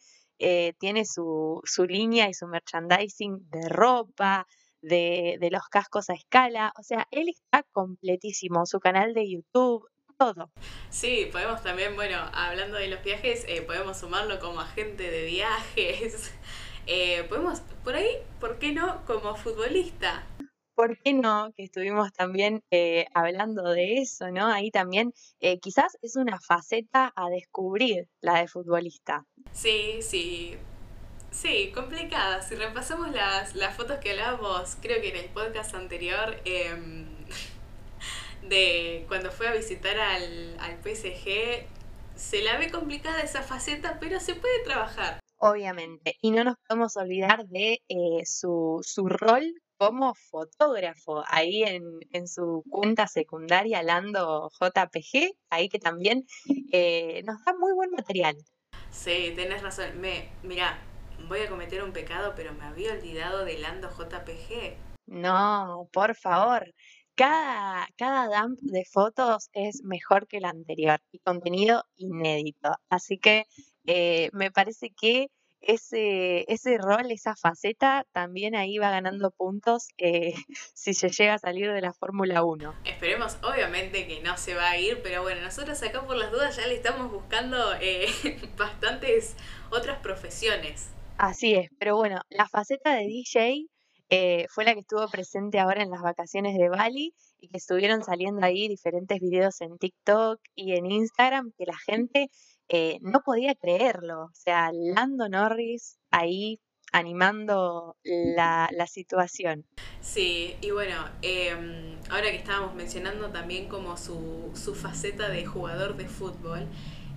tiene 0.78 1.04
su, 1.04 1.60
su 1.64 1.84
línea 1.84 2.28
y 2.28 2.34
su 2.34 2.46
merchandising 2.46 3.48
de 3.50 3.68
ropa, 3.68 4.46
de, 4.84 5.38
de, 5.40 5.50
los 5.50 5.66
cascos 5.68 6.10
a 6.10 6.14
escala. 6.14 6.72
O 6.78 6.82
sea, 6.82 7.06
él 7.10 7.28
está 7.28 7.64
completísimo, 7.72 8.66
su 8.66 8.80
canal 8.80 9.14
de 9.14 9.30
YouTube, 9.30 9.88
todo. 10.16 10.50
Sí, 10.90 11.28
podemos 11.32 11.62
también, 11.62 11.96
bueno, 11.96 12.18
hablando 12.32 12.76
de 12.76 12.88
los 12.88 13.02
viajes, 13.02 13.44
eh, 13.48 13.62
podemos 13.62 13.98
sumarlo 13.98 14.38
como 14.38 14.60
agente 14.60 15.10
de 15.10 15.24
viajes. 15.26 16.32
Eh, 16.86 17.24
podemos, 17.30 17.60
por 17.82 17.94
ahí, 17.94 18.10
¿por 18.38 18.58
qué 18.58 18.72
no? 18.72 19.06
Como 19.06 19.34
futbolista. 19.36 20.26
¿Por 20.74 20.98
qué 20.98 21.14
no? 21.14 21.50
Que 21.56 21.64
estuvimos 21.64 22.12
también 22.12 22.62
eh, 22.70 23.06
hablando 23.14 23.70
de 23.70 24.02
eso, 24.02 24.30
¿no? 24.30 24.48
Ahí 24.48 24.70
también 24.70 25.14
quizás 25.62 25.96
es 26.02 26.16
una 26.16 26.38
faceta 26.38 27.10
a 27.16 27.30
descubrir 27.30 28.10
la 28.20 28.38
de 28.38 28.48
futbolista. 28.48 29.24
Sí, 29.52 30.02
sí, 30.02 30.58
Sí, 31.34 31.72
complicada. 31.74 32.42
Si 32.42 32.54
repasamos 32.54 33.10
las, 33.10 33.56
las 33.56 33.76
fotos 33.76 33.98
que 33.98 34.12
hablábamos, 34.12 34.76
creo 34.80 35.00
que 35.02 35.08
en 35.08 35.16
el 35.16 35.30
podcast 35.30 35.74
anterior, 35.74 36.40
em, 36.44 37.08
de 38.48 39.04
cuando 39.08 39.32
fue 39.32 39.48
a 39.48 39.52
visitar 39.52 39.98
al, 39.98 40.56
al 40.60 40.78
PSG, 40.80 41.66
se 42.14 42.42
la 42.42 42.56
ve 42.56 42.70
complicada 42.70 43.20
esa 43.20 43.42
faceta, 43.42 43.98
pero 44.00 44.20
se 44.20 44.36
puede 44.36 44.62
trabajar. 44.62 45.18
Obviamente. 45.38 46.16
Y 46.20 46.30
no 46.30 46.44
nos 46.44 46.54
podemos 46.68 46.96
olvidar 46.96 47.46
de 47.48 47.82
eh, 47.88 48.24
su, 48.24 48.80
su 48.82 49.08
rol 49.08 49.60
como 49.76 50.14
fotógrafo 50.14 51.24
ahí 51.26 51.64
en, 51.64 51.82
en, 52.12 52.28
su 52.28 52.62
cuenta 52.70 53.08
secundaria 53.08 53.82
Lando 53.82 54.50
JPG, 54.60 55.34
ahí 55.50 55.68
que 55.68 55.80
también 55.80 56.26
eh, 56.70 57.22
nos 57.26 57.44
da 57.44 57.54
muy 57.58 57.72
buen 57.72 57.90
material. 57.90 58.36
Sí, 58.92 59.32
tenés 59.34 59.62
razón. 59.62 60.00
Me, 60.00 60.30
mira, 60.44 60.78
voy 61.28 61.40
a 61.40 61.48
cometer 61.48 61.82
un 61.82 61.92
pecado, 61.92 62.34
pero 62.36 62.52
me 62.52 62.64
había 62.64 62.92
olvidado 62.92 63.44
de 63.44 63.58
Lando 63.58 63.90
JPG. 63.90 64.76
No, 65.06 65.88
por 65.92 66.14
favor. 66.14 66.72
Cada, 67.14 67.86
cada 67.96 68.26
dump 68.26 68.58
de 68.60 68.84
fotos 68.84 69.48
es 69.52 69.82
mejor 69.84 70.26
que 70.26 70.38
el 70.38 70.44
anterior 70.46 71.00
y 71.12 71.20
contenido 71.20 71.84
inédito. 71.96 72.72
Así 72.88 73.18
que 73.18 73.44
eh, 73.86 74.30
me 74.32 74.50
parece 74.50 74.90
que 74.90 75.28
ese, 75.66 76.44
ese 76.52 76.78
rol, 76.78 77.10
esa 77.10 77.34
faceta, 77.36 78.04
también 78.12 78.54
ahí 78.54 78.78
va 78.78 78.90
ganando 78.90 79.30
puntos 79.30 79.88
eh, 79.98 80.34
si 80.74 80.94
se 80.94 81.08
llega 81.08 81.34
a 81.34 81.38
salir 81.38 81.72
de 81.72 81.80
la 81.80 81.92
Fórmula 81.92 82.44
1. 82.44 82.74
Esperemos, 82.84 83.38
obviamente, 83.42 84.06
que 84.06 84.20
no 84.22 84.36
se 84.36 84.54
va 84.54 84.70
a 84.70 84.78
ir, 84.78 85.00
pero 85.02 85.22
bueno, 85.22 85.40
nosotros 85.42 85.82
acá 85.82 86.06
por 86.06 86.16
las 86.16 86.30
dudas 86.30 86.56
ya 86.56 86.66
le 86.66 86.74
estamos 86.74 87.10
buscando 87.10 87.74
eh, 87.80 88.06
bastantes 88.56 89.36
otras 89.70 89.98
profesiones. 90.00 90.90
Así 91.18 91.54
es, 91.54 91.70
pero 91.78 91.96
bueno, 91.96 92.20
la 92.28 92.48
faceta 92.48 92.94
de 92.94 93.06
DJ 93.06 93.66
eh, 94.10 94.46
fue 94.50 94.64
la 94.64 94.74
que 94.74 94.80
estuvo 94.80 95.08
presente 95.08 95.58
ahora 95.58 95.82
en 95.82 95.90
las 95.90 96.02
vacaciones 96.02 96.58
de 96.58 96.68
Bali 96.68 97.14
y 97.38 97.48
que 97.48 97.58
estuvieron 97.58 98.02
saliendo 98.02 98.44
ahí 98.44 98.68
diferentes 98.68 99.20
videos 99.20 99.60
en 99.60 99.78
TikTok 99.78 100.40
y 100.54 100.74
en 100.74 100.86
Instagram 100.86 101.52
que 101.56 101.64
la 101.66 101.76
gente 101.78 102.30
eh, 102.68 102.98
no 103.00 103.20
podía 103.24 103.54
creerlo. 103.54 104.24
O 104.24 104.34
sea, 104.34 104.70
Lando 104.72 105.28
Norris 105.28 105.98
ahí 106.10 106.60
animando 106.92 107.96
la, 108.04 108.68
situación. 108.86 109.64
Sí, 110.00 110.54
y 110.60 110.70
bueno, 110.70 110.94
em, 111.22 111.96
ahora 112.08 112.30
que 112.30 112.36
estábamos 112.36 112.74
mencionando 112.74 113.30
también 113.30 113.68
como 113.68 113.96
su, 113.96 114.52
su 114.54 114.74
faceta 114.74 115.28
de 115.28 115.44
jugador 115.44 115.96
de 115.96 116.06
fútbol, 116.06 116.68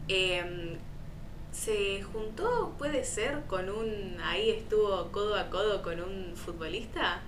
em, 0.08 0.80
se 1.58 2.04
juntó, 2.04 2.76
puede 2.78 3.04
ser, 3.04 3.46
con 3.48 3.70
un, 3.70 4.20
ahí 4.22 4.52
estuvo 4.52 5.12
codo 5.12 5.36
a 5.36 5.50
codo 5.50 5.82
con 5.82 6.00
un 6.00 6.36
futbolista. 6.36 7.24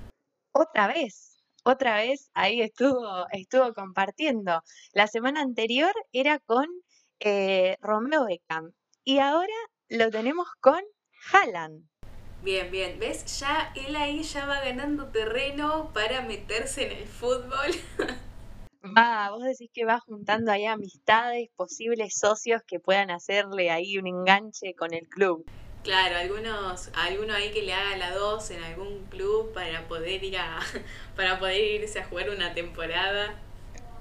Otra 0.52 0.88
vez, 0.88 1.44
otra 1.63 1.96
vez 1.96 2.30
ahí 2.34 2.62
estuvo, 2.62 3.26
estuvo 3.32 3.74
compartiendo. 3.74 4.62
La 4.94 5.08
semana 5.08 5.42
anterior 5.42 5.92
era 6.13 6.39
con 6.39 6.68
eh, 7.20 7.76
Romeo 7.82 8.26
Beckham 8.26 8.72
y 9.04 9.20
ahora 9.20 9.54
lo 9.89 10.10
tenemos 10.12 10.48
con 10.62 10.82
Haaland. 11.34 11.89
Bien, 12.44 12.72
bien. 12.72 13.00
¿Ves? 13.00 13.39
Ya 13.39 13.74
él 13.76 13.96
ahí 13.96 14.24
ya 14.24 14.46
va 14.46 14.62
ganando 14.62 15.08
terreno 15.08 15.92
para 15.94 16.22
meterse 16.22 16.86
en 16.86 16.98
el 17.00 17.08
fútbol. 17.08 17.72
Va, 18.96 19.19
vos 19.32 19.44
decís 19.44 19.70
que 19.74 19.86
va 19.86 20.00
juntando 20.00 20.52
ahí 20.52 20.65
amistades, 20.65 21.50
posibles 21.56 22.18
socios 22.18 22.62
que 22.65 22.80
puedan 22.80 23.12
hacerle 23.12 23.72
ahí 23.72 23.98
un 23.98 24.08
enganche 24.08 24.74
con 24.76 24.94
el 24.94 25.08
club. 25.08 25.46
Claro, 25.84 26.18
algunos, 26.18 26.89
alguno 26.94 27.34
ahí 27.34 27.52
que 27.52 27.62
le 27.62 27.74
haga 27.74 27.96
la 27.98 28.12
dos 28.12 28.52
en 28.52 28.62
algún 28.63 29.06
club 29.06 29.54
para 29.54 29.88
poder 29.88 30.24
ir 30.24 30.38
a, 30.38 30.60
para 31.15 31.39
poder 31.39 31.82
irse 31.82 32.00
a 32.00 32.06
jugar 32.06 32.30
una 32.30 32.54
temporada. 32.54 33.39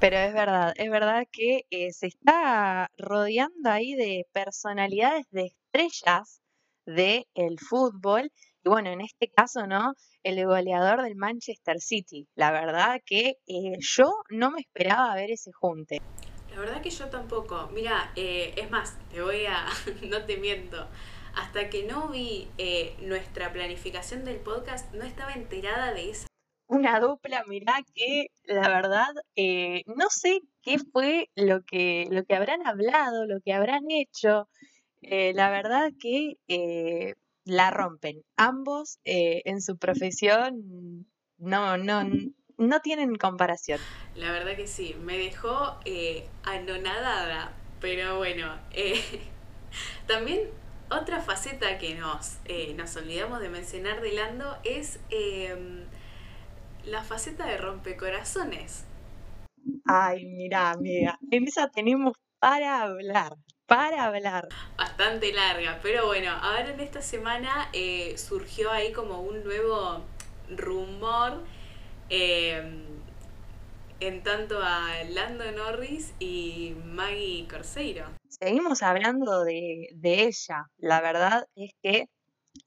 Pero 0.01 0.17
es 0.17 0.33
verdad, 0.33 0.73
es 0.77 0.91
verdad 0.91 1.25
que 1.31 1.67
eh, 1.71 1.93
se 1.93 2.07
está 2.07 2.91
rodeando 2.97 3.71
ahí 3.71 3.95
de 3.95 4.27
personalidades 4.33 5.27
de 5.31 5.47
estrellas 5.47 6.41
del 6.87 7.27
el 7.35 7.59
fútbol. 7.59 8.31
Y 8.69 8.71
bueno, 8.71 8.91
en 8.91 9.01
este 9.01 9.31
caso, 9.31 9.67
¿no? 9.67 9.95
El 10.23 10.45
goleador 10.45 11.01
del 11.01 11.17
Manchester 11.17 11.81
City. 11.81 12.29
La 12.35 12.51
verdad 12.51 13.01
que 13.03 13.37
eh, 13.47 13.79
yo 13.79 14.13
no 14.29 14.51
me 14.51 14.61
esperaba 14.61 15.15
ver 15.15 15.31
ese 15.31 15.53
junte. 15.53 16.03
La 16.51 16.61
verdad 16.61 16.83
que 16.83 16.91
yo 16.91 17.09
tampoco. 17.09 17.71
Mira, 17.73 18.13
eh, 18.15 18.53
es 18.59 18.71
más, 18.71 18.99
te 19.11 19.23
voy 19.23 19.47
a, 19.47 19.65
no 20.11 20.23
te 20.27 20.37
miento, 20.37 20.87
hasta 21.35 21.71
que 21.71 21.85
no 21.85 22.09
vi 22.09 22.47
eh, 22.59 22.95
nuestra 23.01 23.55
planificación 23.55 24.27
del 24.27 24.37
podcast, 24.37 24.93
no 24.93 25.07
estaba 25.07 25.33
enterada 25.33 25.95
de 25.95 26.11
esa. 26.11 26.27
Una 26.67 27.01
dupla, 27.01 27.45
mirá 27.49 27.81
que 27.95 28.27
la 28.45 28.69
verdad 28.69 29.09
no 29.87 30.11
sé 30.11 30.41
qué 30.61 30.77
fue 30.93 31.31
lo 31.37 31.63
que, 31.63 32.07
lo 32.11 32.23
que 32.27 32.35
habrán 32.35 32.67
hablado, 32.67 33.25
lo 33.25 33.41
que 33.41 33.55
habrán 33.55 33.85
hecho. 33.89 34.47
Eh, 35.03 35.33
la 35.35 35.49
verdad 35.49 35.93
que 35.99 36.35
eh, 36.49 37.15
la 37.49 37.71
rompen. 37.71 38.23
Ambos 38.37 38.99
eh, 39.05 39.43
en 39.45 39.61
su 39.61 39.79
profesión 39.79 41.07
no, 41.39 41.77
no, 41.77 42.05
no 42.57 42.81
tienen 42.81 43.17
comparación. 43.17 43.81
La 44.15 44.31
verdad 44.33 44.57
que 44.57 44.67
sí, 44.67 44.97
me 45.03 45.19
dejó 45.19 45.79
anonadada, 46.45 47.53
pero 47.81 48.19
bueno, 48.19 48.55
también 50.07 50.41
otra 50.91 51.21
faceta 51.21 51.79
que 51.79 51.95
nos, 51.95 52.39
nos 52.77 52.97
olvidamos 52.97 53.41
de 53.41 53.49
mencionar 53.49 54.01
de 54.01 54.13
Lando 54.13 54.57
es 54.65 55.01
em, 55.11 55.85
la 56.85 57.03
faceta 57.03 57.47
de 57.47 57.59
rompecorazones. 57.59 58.85
Ay, 59.85 60.25
mira, 60.27 60.71
amiga, 60.71 61.19
en 61.31 61.47
esa 61.47 61.69
tenemos 61.69 62.15
para 62.39 62.83
hablar 62.83 63.37
para 63.69 64.05
hablar. 64.05 64.49
Bastante 64.79 65.31
larga, 65.33 65.79
pero 65.83 66.07
bueno, 66.07 66.33
ahora 66.33 66.71
en 66.71 66.81
esta 66.81 67.03
semana 67.03 67.69
eh, 67.75 68.17
surgió 68.17 68.73
ahí 68.73 68.93
como 68.93 69.21
un 69.21 69.45
nuevo 69.45 70.03
rumor 70.57 71.45
em, 72.09 72.83
en 74.01 74.23
tanto 74.23 74.59
a 74.63 75.05
Lando 75.11 75.53
Norris 75.53 76.15
y 76.19 76.75
Maggie 76.83 77.47
Corseiro. 77.47 78.07
Seguimos 78.27 78.83
hablando 78.83 79.45
de, 79.45 79.91
ella. 80.03 80.65
La 80.79 81.03
verdad 81.03 81.47
es 81.55 81.73
que 81.83 82.09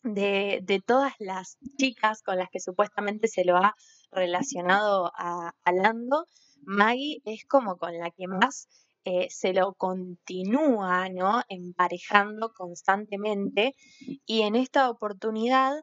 de, 0.03 0.59
de, 0.61 0.81
todas 0.81 1.13
las 1.17 1.57
chicas 1.79 2.21
con 2.21 2.37
las 2.37 2.49
que 2.51 2.59
supuestamente 2.59 3.27
se 3.27 3.43
lo 3.43 3.57
ha 3.57 3.73
relacionado 4.11 5.11
a, 5.17 5.51
a 5.63 5.71
Lando, 5.71 6.27
Maggie 6.61 7.21
es 7.25 7.43
como 7.45 7.77
con 7.77 7.97
la 7.97 8.11
que 8.11 8.27
más 8.27 8.67
eh, 9.03 9.27
se 9.29 9.53
lo 9.53 9.73
continúa, 9.73 11.09
¿no? 11.09 11.41
Emparejando 11.49 12.53
constantemente 12.53 13.73
y 14.25 14.41
en 14.41 14.55
esta 14.55 14.89
oportunidad 14.89 15.73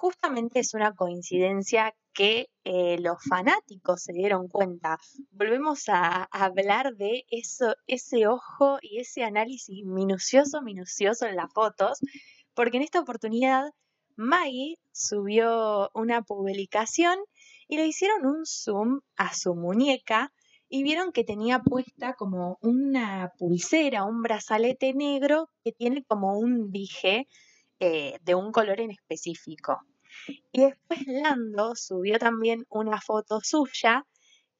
justamente 0.00 0.60
es 0.60 0.72
una 0.72 0.94
coincidencia 0.94 1.94
que 2.14 2.48
eh, 2.64 2.96
los 3.00 3.18
fanáticos 3.28 4.02
se 4.02 4.12
dieron 4.12 4.48
cuenta. 4.48 4.98
Volvemos 5.30 5.88
a, 5.88 6.24
hablar 6.30 6.94
de 6.96 7.24
eso, 7.30 7.74
ese 7.86 8.26
ojo 8.26 8.78
y 8.80 9.00
ese 9.00 9.24
análisis 9.24 9.84
minucioso, 9.84 10.62
minucioso 10.62 11.26
en 11.26 11.36
las 11.36 11.52
fotos, 11.52 11.98
porque 12.54 12.78
en 12.78 12.84
esta 12.84 13.00
oportunidad 13.00 13.70
Maggie 14.16 14.78
subió 14.92 15.90
una 15.94 16.22
publicación 16.22 17.18
y 17.68 17.76
le 17.76 17.86
hicieron 17.86 18.26
un 18.26 18.46
zoom 18.46 19.00
a 19.16 19.34
su 19.34 19.54
muñeca 19.54 20.32
y 20.70 20.84
vieron 20.84 21.10
que 21.12 21.24
tenía 21.24 21.58
puesta 21.58 22.14
como 22.14 22.56
una 22.62 23.32
pulsera, 23.36 24.04
un 24.04 24.22
brazalete 24.22 24.94
negro 24.94 25.50
que 25.64 25.72
tiene 25.72 26.04
como 26.04 26.38
un 26.38 26.70
dije 26.70 27.26
eh, 27.80 28.18
de 28.22 28.34
un 28.36 28.52
color 28.52 28.80
en 28.80 28.92
específico. 28.92 29.80
Y 30.52 30.62
después 30.62 31.00
Lando 31.06 31.74
subió 31.74 32.18
también 32.18 32.64
una 32.68 33.00
foto 33.00 33.40
suya 33.42 34.06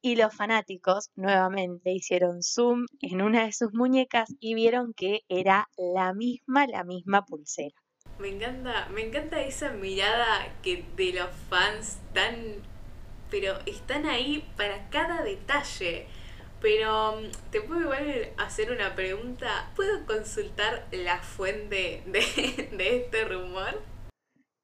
y 0.03 0.17
los 0.17 0.35
fanáticos 0.35 1.11
nuevamente 1.15 1.93
hicieron 1.93 2.43
zoom 2.43 2.87
en 3.01 3.23
una 3.23 3.45
de 3.45 3.53
sus 3.53 3.73
muñecas 3.73 4.35
y 4.41 4.55
vieron 4.55 4.93
que 4.95 5.21
era 5.29 5.69
la 5.77 6.13
misma, 6.13 6.67
la 6.67 6.83
misma 6.83 7.25
pulsera. 7.25 7.77
Me 8.19 8.29
encanta, 8.29 8.89
me 8.89 9.07
encanta 9.07 9.41
esa 9.41 9.73
mirada 9.73 10.61
que 10.63 10.85
de 10.97 11.13
los 11.13 11.31
fans 11.49 11.99
tan 12.13 12.63
pero 13.31 13.59
están 13.67 14.07
ahí 14.07 14.45
para 14.57 14.89
cada 14.91 15.23
detalle. 15.23 16.07
Pero 16.61 17.17
mm, 17.17 17.51
te 17.51 17.61
puedo 17.63 17.81
igual 17.81 18.33
hacer 18.37 18.71
una 18.71 18.95
pregunta. 18.95 19.73
¿Puedo 19.77 20.05
consultar 20.07 20.87
la 20.93 21.23
fuente 21.23 22.03
de, 22.07 22.97
este 22.97 23.25
rumor? 23.25 23.83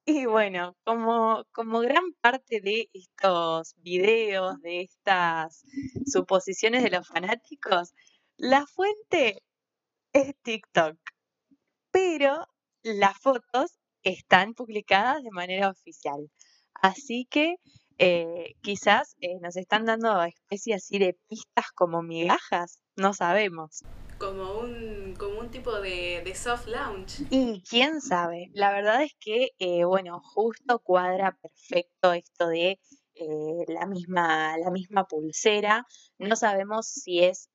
Y 0.05 0.27
bueno, 0.27 0.77
como, 0.85 1.45
como 1.53 1.81
gran 1.81 2.13
parte 2.21 2.61
de 2.61 2.89
estos 2.93 3.75
videos, 3.79 4.61
de 4.61 4.83
estas 4.83 5.65
suposiciones 6.07 6.85
de 6.85 6.91
los 6.91 7.09
fanáticos, 7.09 7.93
la 8.37 8.67
fuente 8.67 9.43
es 10.13 10.35
TikTok. 10.43 10.97
Pero 11.91 12.47
las 12.83 13.19
fotos 13.19 13.79
están 14.03 14.55
publicadas 14.55 15.23
de 15.25 15.31
manera 15.31 15.71
oficial. 15.71 16.31
Así 16.75 17.27
que 17.29 17.57
eh, 17.99 18.55
quizás 18.61 19.17
eh, 19.21 19.39
nos 19.41 19.57
están 19.57 19.87
dando 19.87 20.23
especies 20.23 20.85
así 20.85 20.99
de 20.99 21.19
pistas 21.29 21.67
como 21.75 22.03
migajas, 22.03 22.81
no 22.97 23.15
sabemos. 23.15 23.85
Como 24.19 24.59
un, 24.59 25.15
como 25.19 25.41
un 25.41 25.51
tipo 25.51 25.81
de, 25.81 26.33
soft 26.35 26.67
launch. 26.69 27.23
Y 27.31 27.63
quién 27.69 28.01
sabe, 28.01 28.51
la 28.53 28.71
verdad 28.71 29.03
es 29.03 29.15
que, 29.21 29.51
eh, 29.59 29.85
bueno, 29.85 30.21
justo 30.23 30.79
cuadra 30.81 31.39
perfecto 31.41 32.13
esto 32.13 32.49
de 32.49 32.79
la, 33.69 33.87
misma, 33.87 34.59
la 34.59 34.71
misma 34.71 35.05
pulsera. 35.05 35.87
No 36.19 36.37
sabemos 36.37 36.87
si 36.87 37.25
es 37.25 37.49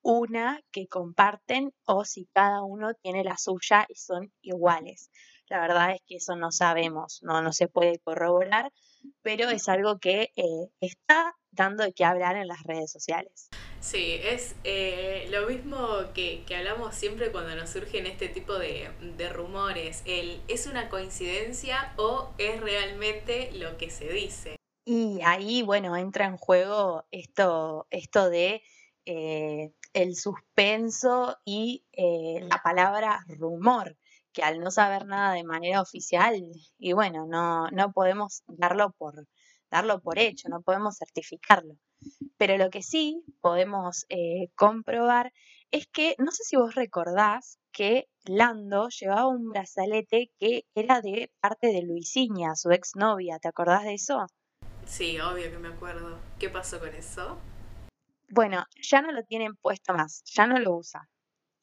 una 0.00 0.60
que 0.70 0.86
comparten 0.86 1.72
o 1.86 2.04
si 2.04 2.26
cada 2.32 2.62
uno 2.62 2.94
tiene 2.94 3.24
la 3.24 3.36
suya 3.36 3.84
y 3.88 3.96
son 3.96 4.32
iguales. 4.42 5.10
La 5.52 5.60
verdad 5.60 5.90
es 5.90 6.00
que 6.06 6.16
eso 6.16 6.34
no 6.34 6.50
sabemos, 6.50 7.18
no, 7.20 7.42
no 7.42 7.52
se 7.52 7.68
puede 7.68 7.98
corroborar, 7.98 8.72
pero 9.20 9.50
es 9.50 9.68
algo 9.68 9.98
que 9.98 10.32
eh, 10.34 10.70
está 10.80 11.36
dando 11.50 11.84
de 11.84 11.92
qué 11.92 12.06
hablar 12.06 12.38
en 12.38 12.48
las 12.48 12.62
redes 12.62 12.90
sociales. 12.90 13.50
Sí, 13.78 14.18
es 14.22 14.54
eh, 14.64 15.28
lo 15.30 15.46
mismo 15.46 15.76
que, 16.14 16.42
hablamos 16.56 16.94
siempre 16.94 17.30
cuando 17.32 17.54
nos 17.54 17.68
surgen 17.68 18.06
este 18.06 18.28
tipo 18.28 18.54
de, 18.58 18.88
rumores. 19.30 20.02
El, 20.06 20.40
¿Es 20.48 20.66
una 20.66 20.88
coincidencia 20.88 21.92
o 21.98 22.30
es 22.38 22.58
realmente 22.58 23.52
lo 23.52 23.76
que 23.76 23.90
se 23.90 24.08
dice? 24.08 24.56
Y 24.86 25.20
ahí, 25.22 25.60
bueno, 25.60 25.94
entra 25.98 26.24
en 26.24 26.38
juego 26.38 27.04
esto, 27.10 27.86
esto 27.90 28.30
de 28.30 28.62
eh, 29.04 29.74
el 29.92 30.16
suspenso 30.16 31.36
y 31.44 31.84
la 31.94 32.62
palabra 32.62 33.22
rumor 33.28 33.98
que 34.32 34.42
al 34.42 34.60
no 34.60 34.70
saber 34.70 35.06
nada 35.06 35.34
de 35.34 35.44
manera 35.44 35.80
oficial, 35.80 36.34
y 36.78 36.92
bueno, 36.92 37.26
no, 37.26 37.68
no 37.68 37.92
podemos 37.92 38.42
darlo 38.46 38.92
por, 38.98 39.26
darlo 39.70 40.00
por 40.00 40.18
hecho, 40.18 40.48
no 40.48 40.62
podemos 40.62 40.96
certificarlo. 40.98 41.74
Pero 42.36 42.56
lo 42.58 42.70
que 42.70 42.82
sí 42.82 43.22
podemos 43.40 44.04
eh, 44.08 44.48
comprobar 44.54 45.32
es 45.70 45.86
que, 45.86 46.14
no 46.18 46.30
sé 46.30 46.44
si 46.44 46.56
vos 46.56 46.74
recordás, 46.74 47.58
que 47.72 48.06
Lando 48.24 48.88
llevaba 48.88 49.26
un 49.26 49.48
brazalete 49.48 50.30
que 50.38 50.64
era 50.74 51.00
de 51.00 51.30
parte 51.40 51.68
de 51.68 51.82
Luisiña, 51.82 52.54
su 52.54 52.70
exnovia. 52.70 53.38
¿Te 53.38 53.48
acordás 53.48 53.84
de 53.84 53.94
eso? 53.94 54.26
Sí, 54.84 55.18
obvio 55.20 55.50
que 55.50 55.58
me 55.58 55.68
acuerdo. 55.68 56.18
¿Qué 56.38 56.48
pasó 56.50 56.78
con 56.78 56.90
eso? 56.90 57.38
Bueno, 58.28 58.64
ya 58.80 59.02
no 59.02 59.12
lo 59.12 59.24
tienen 59.24 59.56
puesto 59.56 59.94
más, 59.94 60.22
ya 60.24 60.46
no 60.46 60.58
lo 60.58 60.76
usa. 60.76 61.08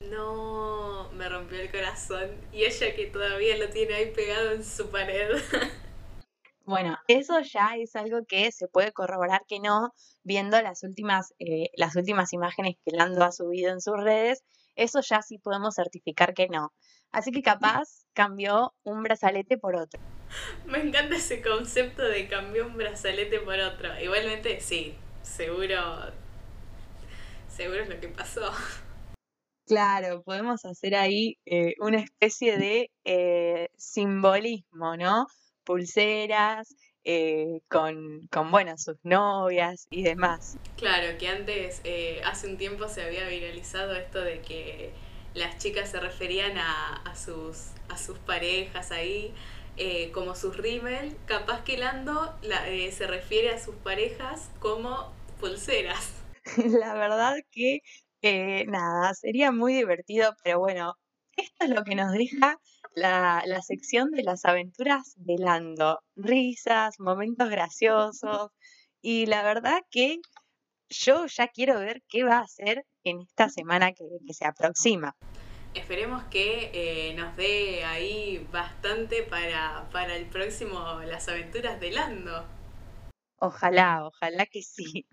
No, 0.08 1.10
me 1.12 1.28
rompió 1.28 1.60
el 1.60 1.70
corazón. 1.72 2.30
Y 2.54 2.64
ella 2.64 2.96
que 2.96 3.08
todavía 3.08 3.58
lo 3.58 3.70
tiene 3.70 3.96
ahí 3.96 4.12
pegado 4.12 4.52
en 4.52 4.64
su 4.64 4.90
pared. 4.90 5.38
Bueno, 6.64 7.00
eso 7.08 7.40
ya 7.42 7.76
es 7.78 7.96
algo 7.96 8.26
que 8.28 8.52
se 8.52 8.68
puede 8.68 8.92
corroborar 8.92 9.42
que 9.48 9.60
no, 9.60 9.92
viendo 10.24 10.62
las 10.62 10.84
últimas, 10.84 11.34
eh, 11.40 11.72
las 11.76 11.96
últimas 11.96 12.32
imágenes 12.32 12.76
que 12.86 12.96
Lando 12.96 13.26
ha 13.26 13.32
subido 13.32 13.72
en 13.72 13.82
sus 13.82 13.98
redes, 13.98 14.44
eso 14.76 15.02
ya 15.02 15.24
sí 15.24 15.40
podemos 15.40 15.74
certificar 15.74 16.36
que 16.36 16.48
no. 16.48 16.72
Así 17.12 17.32
que 17.32 17.42
capaz 17.42 18.06
cambió 18.14 18.76
un 18.84 19.02
brazalete 19.02 19.58
por 19.58 19.76
otro. 19.76 20.00
Me 20.66 20.80
encanta 20.80 21.16
ese 21.16 21.42
concepto 21.42 22.04
de 22.04 22.28
cambió 22.28 22.68
un 22.68 22.78
brazalete 22.78 23.40
por 23.40 23.60
otro. 23.60 24.00
Igualmente, 24.00 24.62
sí, 24.62 24.96
seguro, 25.24 26.12
seguro 27.48 27.82
es 27.82 27.90
lo 27.90 28.00
que 28.00 28.10
pasó. 28.10 28.52
Claro, 29.70 30.24
podemos 30.24 30.66
hacer 30.66 30.96
ahí 30.96 31.38
eh, 31.46 31.76
una 31.78 32.00
especie 32.00 32.58
de 32.58 32.90
eh, 33.06 33.70
simbolismo, 33.78 34.98
¿no? 34.98 35.28
pulseras, 35.64 36.76
eh, 37.04 37.62
con, 37.70 38.28
con, 38.32 38.50
bueno, 38.50 38.80
sus 38.80 38.96
novias 39.04 39.86
y 39.92 40.02
demás. 40.02 40.58
Claro, 40.76 41.16
que 41.20 41.28
antes, 41.28 41.84
hace 42.26 42.48
un 42.48 42.58
tiempo 42.58 42.88
se 42.88 43.04
había 43.04 43.28
viralizado 43.28 43.94
esto 43.94 44.20
de 44.22 44.42
que 44.42 44.92
las 45.36 45.60
chicas 45.60 45.92
se 45.92 46.00
referían 46.00 46.58
a, 46.58 47.14
sus, 47.16 47.68
a 47.90 47.98
sus 48.00 48.18
parejas 48.18 48.90
ahí 48.90 49.36
como 50.14 50.34
sus 50.34 50.58
rímel, 50.58 51.16
capaz 51.28 51.64
que 51.64 51.78
Lando 51.78 52.34
se 52.42 53.06
refiere 53.06 53.52
a 53.52 53.64
sus 53.64 53.76
parejas 53.76 54.50
como 54.60 55.14
pulseras. 55.40 56.14
La 56.58 56.96
verdad 56.96 57.36
que 57.52 57.82
nada, 58.22 59.14
sería 59.14 59.52
muy 59.52 59.74
divertido, 59.74 60.36
pero 60.44 60.60
bueno, 60.60 60.96
esto 61.38 61.66
es 61.66 61.70
lo 61.70 61.84
que 61.84 61.96
nos 61.96 62.12
deja 62.12 62.60
la, 62.96 63.44
la 63.46 63.62
sección 63.62 64.12
de 64.12 64.24
las 64.24 64.46
aventuras 64.46 65.14
de 65.18 65.38
Lando. 65.38 66.00
Risas, 66.16 67.00
momentos 67.00 67.50
graciosos. 67.50 68.52
Y 69.02 69.26
la 69.28 69.44
verdad 69.44 69.80
que 69.90 70.20
yo 70.90 71.26
ya 71.28 71.48
quiero 71.48 71.80
ver 71.80 72.02
qué 72.10 72.24
va 72.24 72.38
a 72.38 72.42
hacer 72.42 72.84
en 73.04 73.22
esta 73.22 73.50
semana 73.50 73.94
que, 73.94 74.04
se 74.34 74.46
aproxima. 74.46 75.16
Esperemos 75.74 76.24
que 76.26 76.72
eh, 76.74 77.14
nos 77.14 77.36
dé 77.36 77.86
ahí 77.86 78.46
bastante 78.52 79.24
para, 79.24 79.88
para 79.92 80.16
el 80.16 80.26
próximo 80.26 81.00
Las 81.06 81.30
aventuras 81.30 81.80
de 81.80 81.92
Lando. 81.92 82.59
Ojalá, 83.42 84.06
ojalá 84.06 84.46
que 84.46 84.62
sí. 84.62 85.06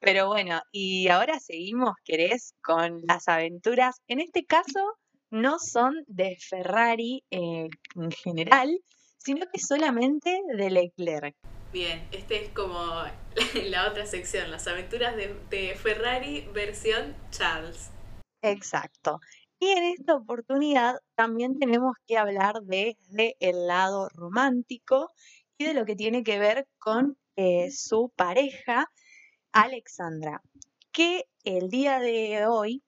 Pero 0.00 0.28
bueno, 0.28 0.60
y 0.70 1.08
ahora 1.08 1.40
seguimos, 1.40 1.94
¿querés? 2.04 2.54
Con 2.62 3.02
las 3.06 3.28
aventuras, 3.28 3.96
en 4.06 4.20
este 4.20 4.44
caso, 4.44 4.98
no 5.30 5.58
son 5.58 6.04
de 6.06 6.36
Ferrari 6.38 7.24
eh, 7.30 7.68
en 7.96 8.10
general, 8.12 8.78
sino 9.18 9.46
que 9.52 9.60
solamente 9.60 10.40
de 10.56 10.70
Leclerc. 10.70 11.34
Bien, 11.72 12.06
este 12.12 12.44
es 12.44 12.50
como 12.50 12.78
la 13.66 13.88
otra 13.88 14.04
sección, 14.06 14.50
las 14.50 14.68
aventuras 14.68 15.16
de, 15.16 15.74
Ferrari 15.74 16.46
versión 16.52 17.16
Charles. 17.30 17.90
Exacto. 18.42 19.20
Y 19.58 19.70
en 19.70 19.84
esta 19.84 20.14
oportunidad 20.14 20.96
también 21.14 21.58
tenemos 21.58 21.94
que 22.06 22.18
hablar 22.18 22.60
desde 22.62 23.36
el 23.40 23.66
lado 23.66 24.08
romántico 24.10 25.10
y 25.56 25.64
de 25.64 25.74
lo 25.74 25.86
que 25.86 25.96
tiene 25.96 26.24
que 26.24 26.38
ver 26.38 26.66
con 26.78 27.16
eh, 27.36 27.70
su 27.70 28.12
pareja, 28.14 28.86
Alexandra, 29.52 30.42
que 30.92 31.24
el 31.44 31.68
día 31.68 31.98
de 32.00 32.46
hoy 32.46 32.82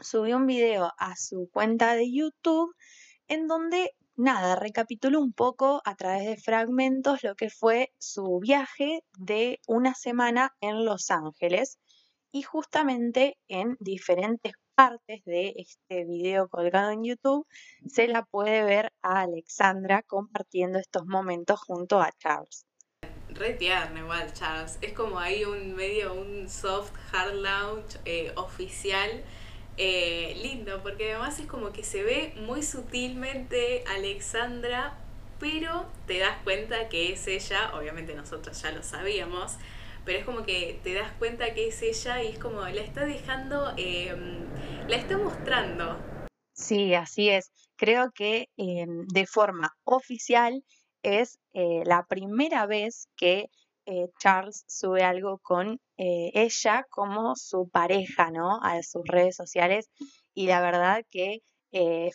subió 0.00 0.36
un 0.36 0.46
video 0.46 0.92
a 0.98 1.16
su 1.16 1.48
cuenta 1.52 1.94
de 1.94 2.12
YouTube 2.12 2.74
en 3.28 3.46
donde, 3.46 3.92
nada, 4.16 4.56
recapituló 4.56 5.20
un 5.20 5.32
poco 5.32 5.80
a 5.84 5.94
través 5.94 6.26
de 6.26 6.36
fragmentos 6.36 7.22
lo 7.22 7.34
que 7.34 7.50
fue 7.50 7.92
su 7.98 8.38
viaje 8.40 9.02
de 9.18 9.60
una 9.66 9.94
semana 9.94 10.54
en 10.60 10.84
Los 10.84 11.10
Ángeles 11.10 11.78
y 12.32 12.42
justamente 12.42 13.38
en 13.48 13.76
diferentes 13.80 14.52
partes 14.74 15.24
de 15.24 15.54
este 15.56 16.04
video 16.04 16.48
colgado 16.48 16.90
en 16.90 17.04
YouTube 17.04 17.46
se 17.86 18.08
la 18.08 18.24
puede 18.24 18.64
ver 18.64 18.92
a 19.02 19.20
Alexandra 19.20 20.02
compartiendo 20.02 20.78
estos 20.78 21.06
momentos 21.06 21.60
junto 21.60 22.00
a 22.00 22.10
Charles. 22.18 22.66
Re 23.34 23.54
tierno 23.54 23.98
igual 23.98 24.32
Charles, 24.32 24.78
es 24.80 24.92
como 24.92 25.18
ahí 25.18 25.44
un 25.44 25.74
medio, 25.74 26.14
un 26.14 26.48
soft 26.48 26.92
hard 27.12 27.34
launch 27.34 27.96
eh, 28.04 28.32
oficial 28.36 29.24
eh, 29.76 30.38
lindo, 30.40 30.80
porque 30.84 31.10
además 31.10 31.40
es 31.40 31.46
como 31.46 31.72
que 31.72 31.82
se 31.82 32.04
ve 32.04 32.32
muy 32.36 32.62
sutilmente 32.62 33.82
Alexandra, 33.88 34.96
pero 35.40 35.86
te 36.06 36.20
das 36.20 36.36
cuenta 36.44 36.88
que 36.88 37.12
es 37.12 37.26
ella, 37.26 37.72
obviamente 37.74 38.14
nosotros 38.14 38.62
ya 38.62 38.70
lo 38.70 38.84
sabíamos, 38.84 39.56
pero 40.04 40.18
es 40.20 40.24
como 40.24 40.44
que 40.44 40.78
te 40.84 40.94
das 40.94 41.10
cuenta 41.18 41.54
que 41.54 41.68
es 41.68 41.82
ella 41.82 42.22
y 42.22 42.28
es 42.28 42.38
como 42.38 42.60
la 42.60 42.80
está 42.82 43.04
dejando, 43.04 43.74
em, 43.76 44.44
la 44.86 44.96
está 44.96 45.18
mostrando. 45.18 45.98
Sí, 46.52 46.94
así 46.94 47.30
es. 47.30 47.50
Creo 47.74 48.12
que 48.12 48.48
em, 48.56 49.04
de 49.08 49.26
forma 49.26 49.74
oficial 49.82 50.62
es 51.04 51.38
eh, 51.52 51.82
la 51.84 52.04
primera 52.06 52.66
vez 52.66 53.08
que 53.16 53.50
eh, 53.86 54.08
Charles 54.18 54.64
sube 54.66 55.02
algo 55.02 55.38
con 55.38 55.78
eh, 55.98 56.30
ella 56.34 56.86
como 56.90 57.36
su 57.36 57.68
pareja, 57.68 58.30
¿no? 58.30 58.58
A 58.62 58.82
sus 58.82 59.02
redes 59.06 59.36
sociales 59.36 59.90
y 60.34 60.46
la 60.46 60.60
verdad 60.60 61.04
que 61.10 61.40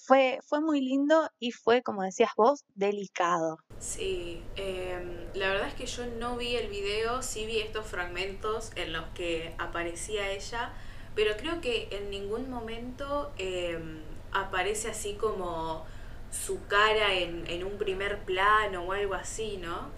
fue, 0.05 0.39
fue 0.47 0.61
muy 0.61 0.79
lindo 0.79 1.29
y 1.37 1.51
fue, 1.51 1.83
como 1.83 2.03
decías 2.03 2.31
vos, 2.37 2.63
delicado. 2.75 3.57
Sí, 3.77 4.41
em, 4.55 5.27
la 5.33 5.49
verdad 5.49 5.67
es 5.67 5.73
que 5.73 5.85
yo 5.85 6.05
no 6.05 6.37
vi 6.37 6.55
el 6.55 6.69
video, 6.69 7.21
sí 7.21 7.45
vi 7.45 7.59
estos 7.59 7.85
fragmentos 7.85 8.71
en 8.77 8.93
los 8.93 9.03
que 9.13 9.53
aparecía 9.57 10.31
ella, 10.31 10.71
pero 11.13 11.35
creo 11.35 11.59
que 11.59 11.89
en 11.91 12.09
ningún 12.09 12.49
momento 12.49 13.33
em, 13.37 14.01
aparece 14.31 14.89
así 14.89 15.15
como 15.15 15.85
su 16.31 16.65
cara 16.67 17.13
en, 17.13 17.47
en 17.47 17.63
un 17.63 17.77
primer 17.77 18.23
plano 18.23 18.83
o 18.83 18.93
algo 18.93 19.13
así, 19.13 19.57
¿no? 19.57 19.91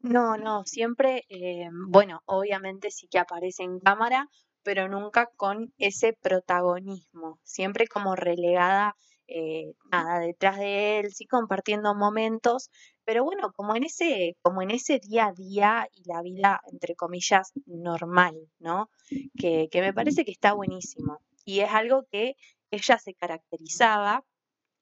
No, 0.00 0.36
no, 0.36 0.64
siempre, 0.64 1.24
eh, 1.28 1.68
bueno, 1.88 2.22
obviamente 2.24 2.90
sí 2.90 3.08
que 3.08 3.18
aparece 3.18 3.64
en 3.64 3.80
cámara, 3.80 4.28
pero 4.62 4.88
nunca 4.88 5.28
con 5.36 5.72
ese 5.78 6.12
protagonismo, 6.12 7.40
siempre 7.42 7.88
como 7.88 8.14
relegada, 8.14 8.94
eh, 9.26 9.74
nada, 9.90 10.20
detrás 10.20 10.58
de 10.58 11.00
él, 11.00 11.12
sí 11.12 11.26
compartiendo 11.26 11.94
momentos, 11.94 12.70
pero 13.04 13.24
bueno, 13.24 13.52
como 13.52 13.74
en 13.74 13.84
ese, 13.84 14.36
como 14.40 14.62
en 14.62 14.70
ese 14.70 15.00
día 15.00 15.26
a 15.26 15.32
día 15.32 15.88
y 15.92 16.02
la 16.08 16.22
vida, 16.22 16.60
entre 16.70 16.94
comillas, 16.94 17.52
normal, 17.66 18.36
¿no? 18.58 18.90
Que, 19.36 19.68
que 19.70 19.80
me 19.80 19.92
parece 19.92 20.24
que 20.24 20.30
está 20.30 20.52
buenísimo. 20.52 21.18
Y 21.44 21.60
es 21.60 21.70
algo 21.70 22.04
que 22.10 22.36
ella 22.70 22.98
se 22.98 23.14
caracterizaba 23.14 24.24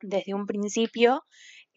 desde 0.08 0.34
un 0.34 0.46
principio 0.46 1.24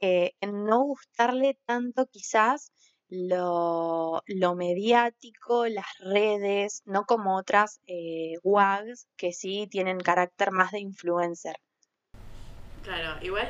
eh, 0.02 0.34
en 0.40 0.66
no 0.66 0.84
gustarle 0.84 1.58
tanto 1.66 2.08
quizás 2.08 2.72
lo, 3.10 4.22
lo 4.28 4.56
mediático, 4.56 5.66
las 5.68 5.88
redes, 6.00 6.84
no 6.86 7.06
como 7.06 7.38
otras 7.38 7.82
eh, 7.88 8.36
WAGs 8.44 9.08
que 9.18 9.34
sí 9.34 9.68
tienen 9.70 10.00
carácter 10.00 10.52
más 10.52 10.72
de 10.72 10.80
influencer. 10.80 11.56
Claro, 12.84 13.24
igual 13.24 13.50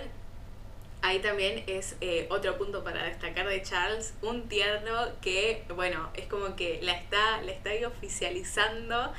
ahí 1.02 1.20
también 1.20 1.64
es 1.68 1.96
eh, 2.02 2.28
otro 2.30 2.58
punto 2.58 2.84
para 2.84 3.04
destacar 3.04 3.48
de 3.48 3.62
Charles, 3.62 4.14
un 4.22 4.48
tierno 4.50 4.92
que, 5.22 5.64
bueno, 5.76 6.10
es 6.14 6.26
como 6.28 6.56
que 6.56 6.80
la 6.82 6.94
está, 6.94 7.42
la 7.42 7.52
está 7.52 7.72
oficializando 7.88 9.14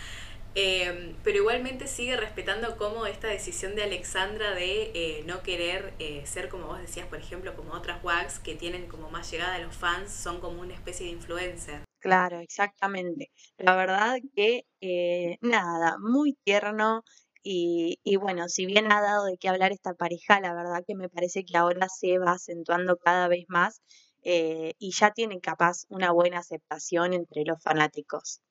Em, 0.54 1.14
pero 1.22 1.38
igualmente 1.38 1.86
sigue 1.86 2.16
respetando 2.16 2.76
como 2.76 3.06
esta 3.06 3.28
decisión 3.28 3.76
de 3.76 3.84
Alexandra 3.84 4.52
de 4.52 4.90
eh, 4.94 5.22
no 5.24 5.42
querer 5.42 5.94
eh, 6.00 6.22
ser 6.26 6.48
como 6.48 6.66
vos 6.66 6.80
decías, 6.80 7.06
por 7.06 7.18
ejemplo, 7.18 7.54
como 7.54 7.72
otras 7.72 8.02
WAGs 8.02 8.40
que 8.40 8.56
tienen 8.56 8.88
como 8.88 9.10
más 9.10 9.30
llegada 9.30 9.54
a 9.54 9.58
los 9.60 9.74
fans, 9.76 10.12
son 10.12 10.40
como 10.40 10.60
una 10.60 10.74
especie 10.74 11.06
de 11.06 11.12
influencer. 11.12 11.82
Claro, 12.00 12.40
exactamente. 12.40 13.30
La 13.58 13.76
verdad 13.76 14.18
que 14.34 14.64
eh, 14.80 15.38
nada, 15.40 15.96
muy 16.00 16.36
tierno 16.42 17.04
y, 17.44 18.00
y 18.02 18.16
bueno, 18.16 18.48
si 18.48 18.66
bien 18.66 18.90
ha 18.90 19.00
dado 19.00 19.26
de 19.26 19.36
qué 19.38 19.48
hablar 19.48 19.70
esta 19.70 19.94
pareja, 19.94 20.40
la 20.40 20.52
verdad 20.52 20.82
que 20.84 20.96
me 20.96 21.08
parece 21.08 21.44
que 21.44 21.56
ahora 21.56 21.88
se 21.88 22.18
va 22.18 22.32
acentuando 22.32 22.96
cada 22.96 23.28
vez 23.28 23.44
más 23.48 23.80
y 24.22 24.92
ya 24.92 25.12
tiene 25.12 25.40
capaz 25.40 25.84
una 25.88 26.12
buena 26.12 26.40
aceptación 26.40 27.14
entre 27.14 27.44
los 27.46 27.62
fanáticos 27.62 28.42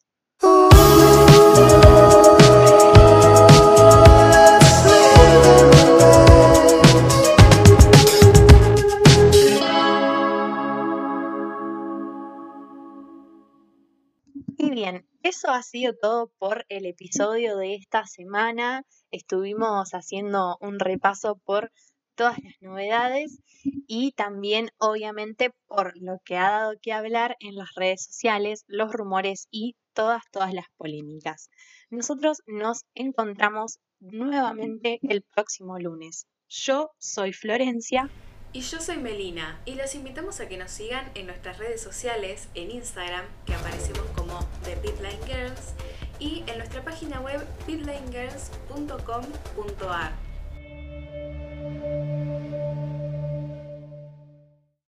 bien 14.70 15.05
eso 15.24 15.49
ha 15.49 15.61
sido 15.61 15.93
todo 15.95 16.32
por 16.39 16.65
el 16.70 16.86
episodio 16.86 17.57
de 17.57 17.76
esta 17.76 18.05
semana. 18.05 18.86
Estuvimos 19.11 19.93
haciendo 19.93 20.57
un 20.61 20.80
repaso 20.80 21.36
por 21.43 21.72
todas 22.20 22.38
las 22.43 22.53
novedades 22.59 23.39
y 23.63 24.11
también 24.11 24.70
obviamente 24.78 25.53
por 25.67 25.93
lo 25.95 26.20
que 26.26 26.36
ha 26.36 26.51
dado 26.51 26.74
que 26.82 26.91
hablar 26.91 27.38
en 27.39 27.55
las 27.55 27.74
redes 27.76 28.03
sociales, 28.03 28.65
los 28.67 28.91
rumores 28.91 29.47
y 29.51 29.78
todas, 29.93 30.24
todas 30.30 30.53
las 30.53 30.65
polémicas. 30.76 31.49
Nosotros 31.89 32.41
nos 32.45 32.84
encontramos 32.93 33.80
nuevamente 34.01 34.99
el 35.03 35.22
próximo 35.22 35.80
lunes. 35.80 36.28
Yo 36.49 36.91
soy 36.97 37.32
Florencia. 37.32 38.09
Y 38.51 38.59
yo 38.61 38.82
soy 38.82 38.97
Melina 38.97 39.61
y 39.65 39.76
los 39.76 39.93
invitamos 39.95 40.41
a 40.41 40.49
que 40.49 40.57
nos 40.57 40.72
sigan 40.72 41.09
en 41.15 41.28
nuestras 41.28 41.57
redes 41.57 41.82
sociales, 41.82 42.49
en 42.53 42.72
Instagram, 42.72 43.24
que 43.45 43.53
aparecemos 43.53 44.03
como 44.17 44.39
The 44.65 44.76
Pitline 44.76 45.26
Girls, 45.26 45.74
y 46.20 46.43
en 46.47 46.57
nuestra 46.57 46.84
página 46.84 47.22
web 47.22 47.47
pitlinegirls.com.ar 47.65 50.28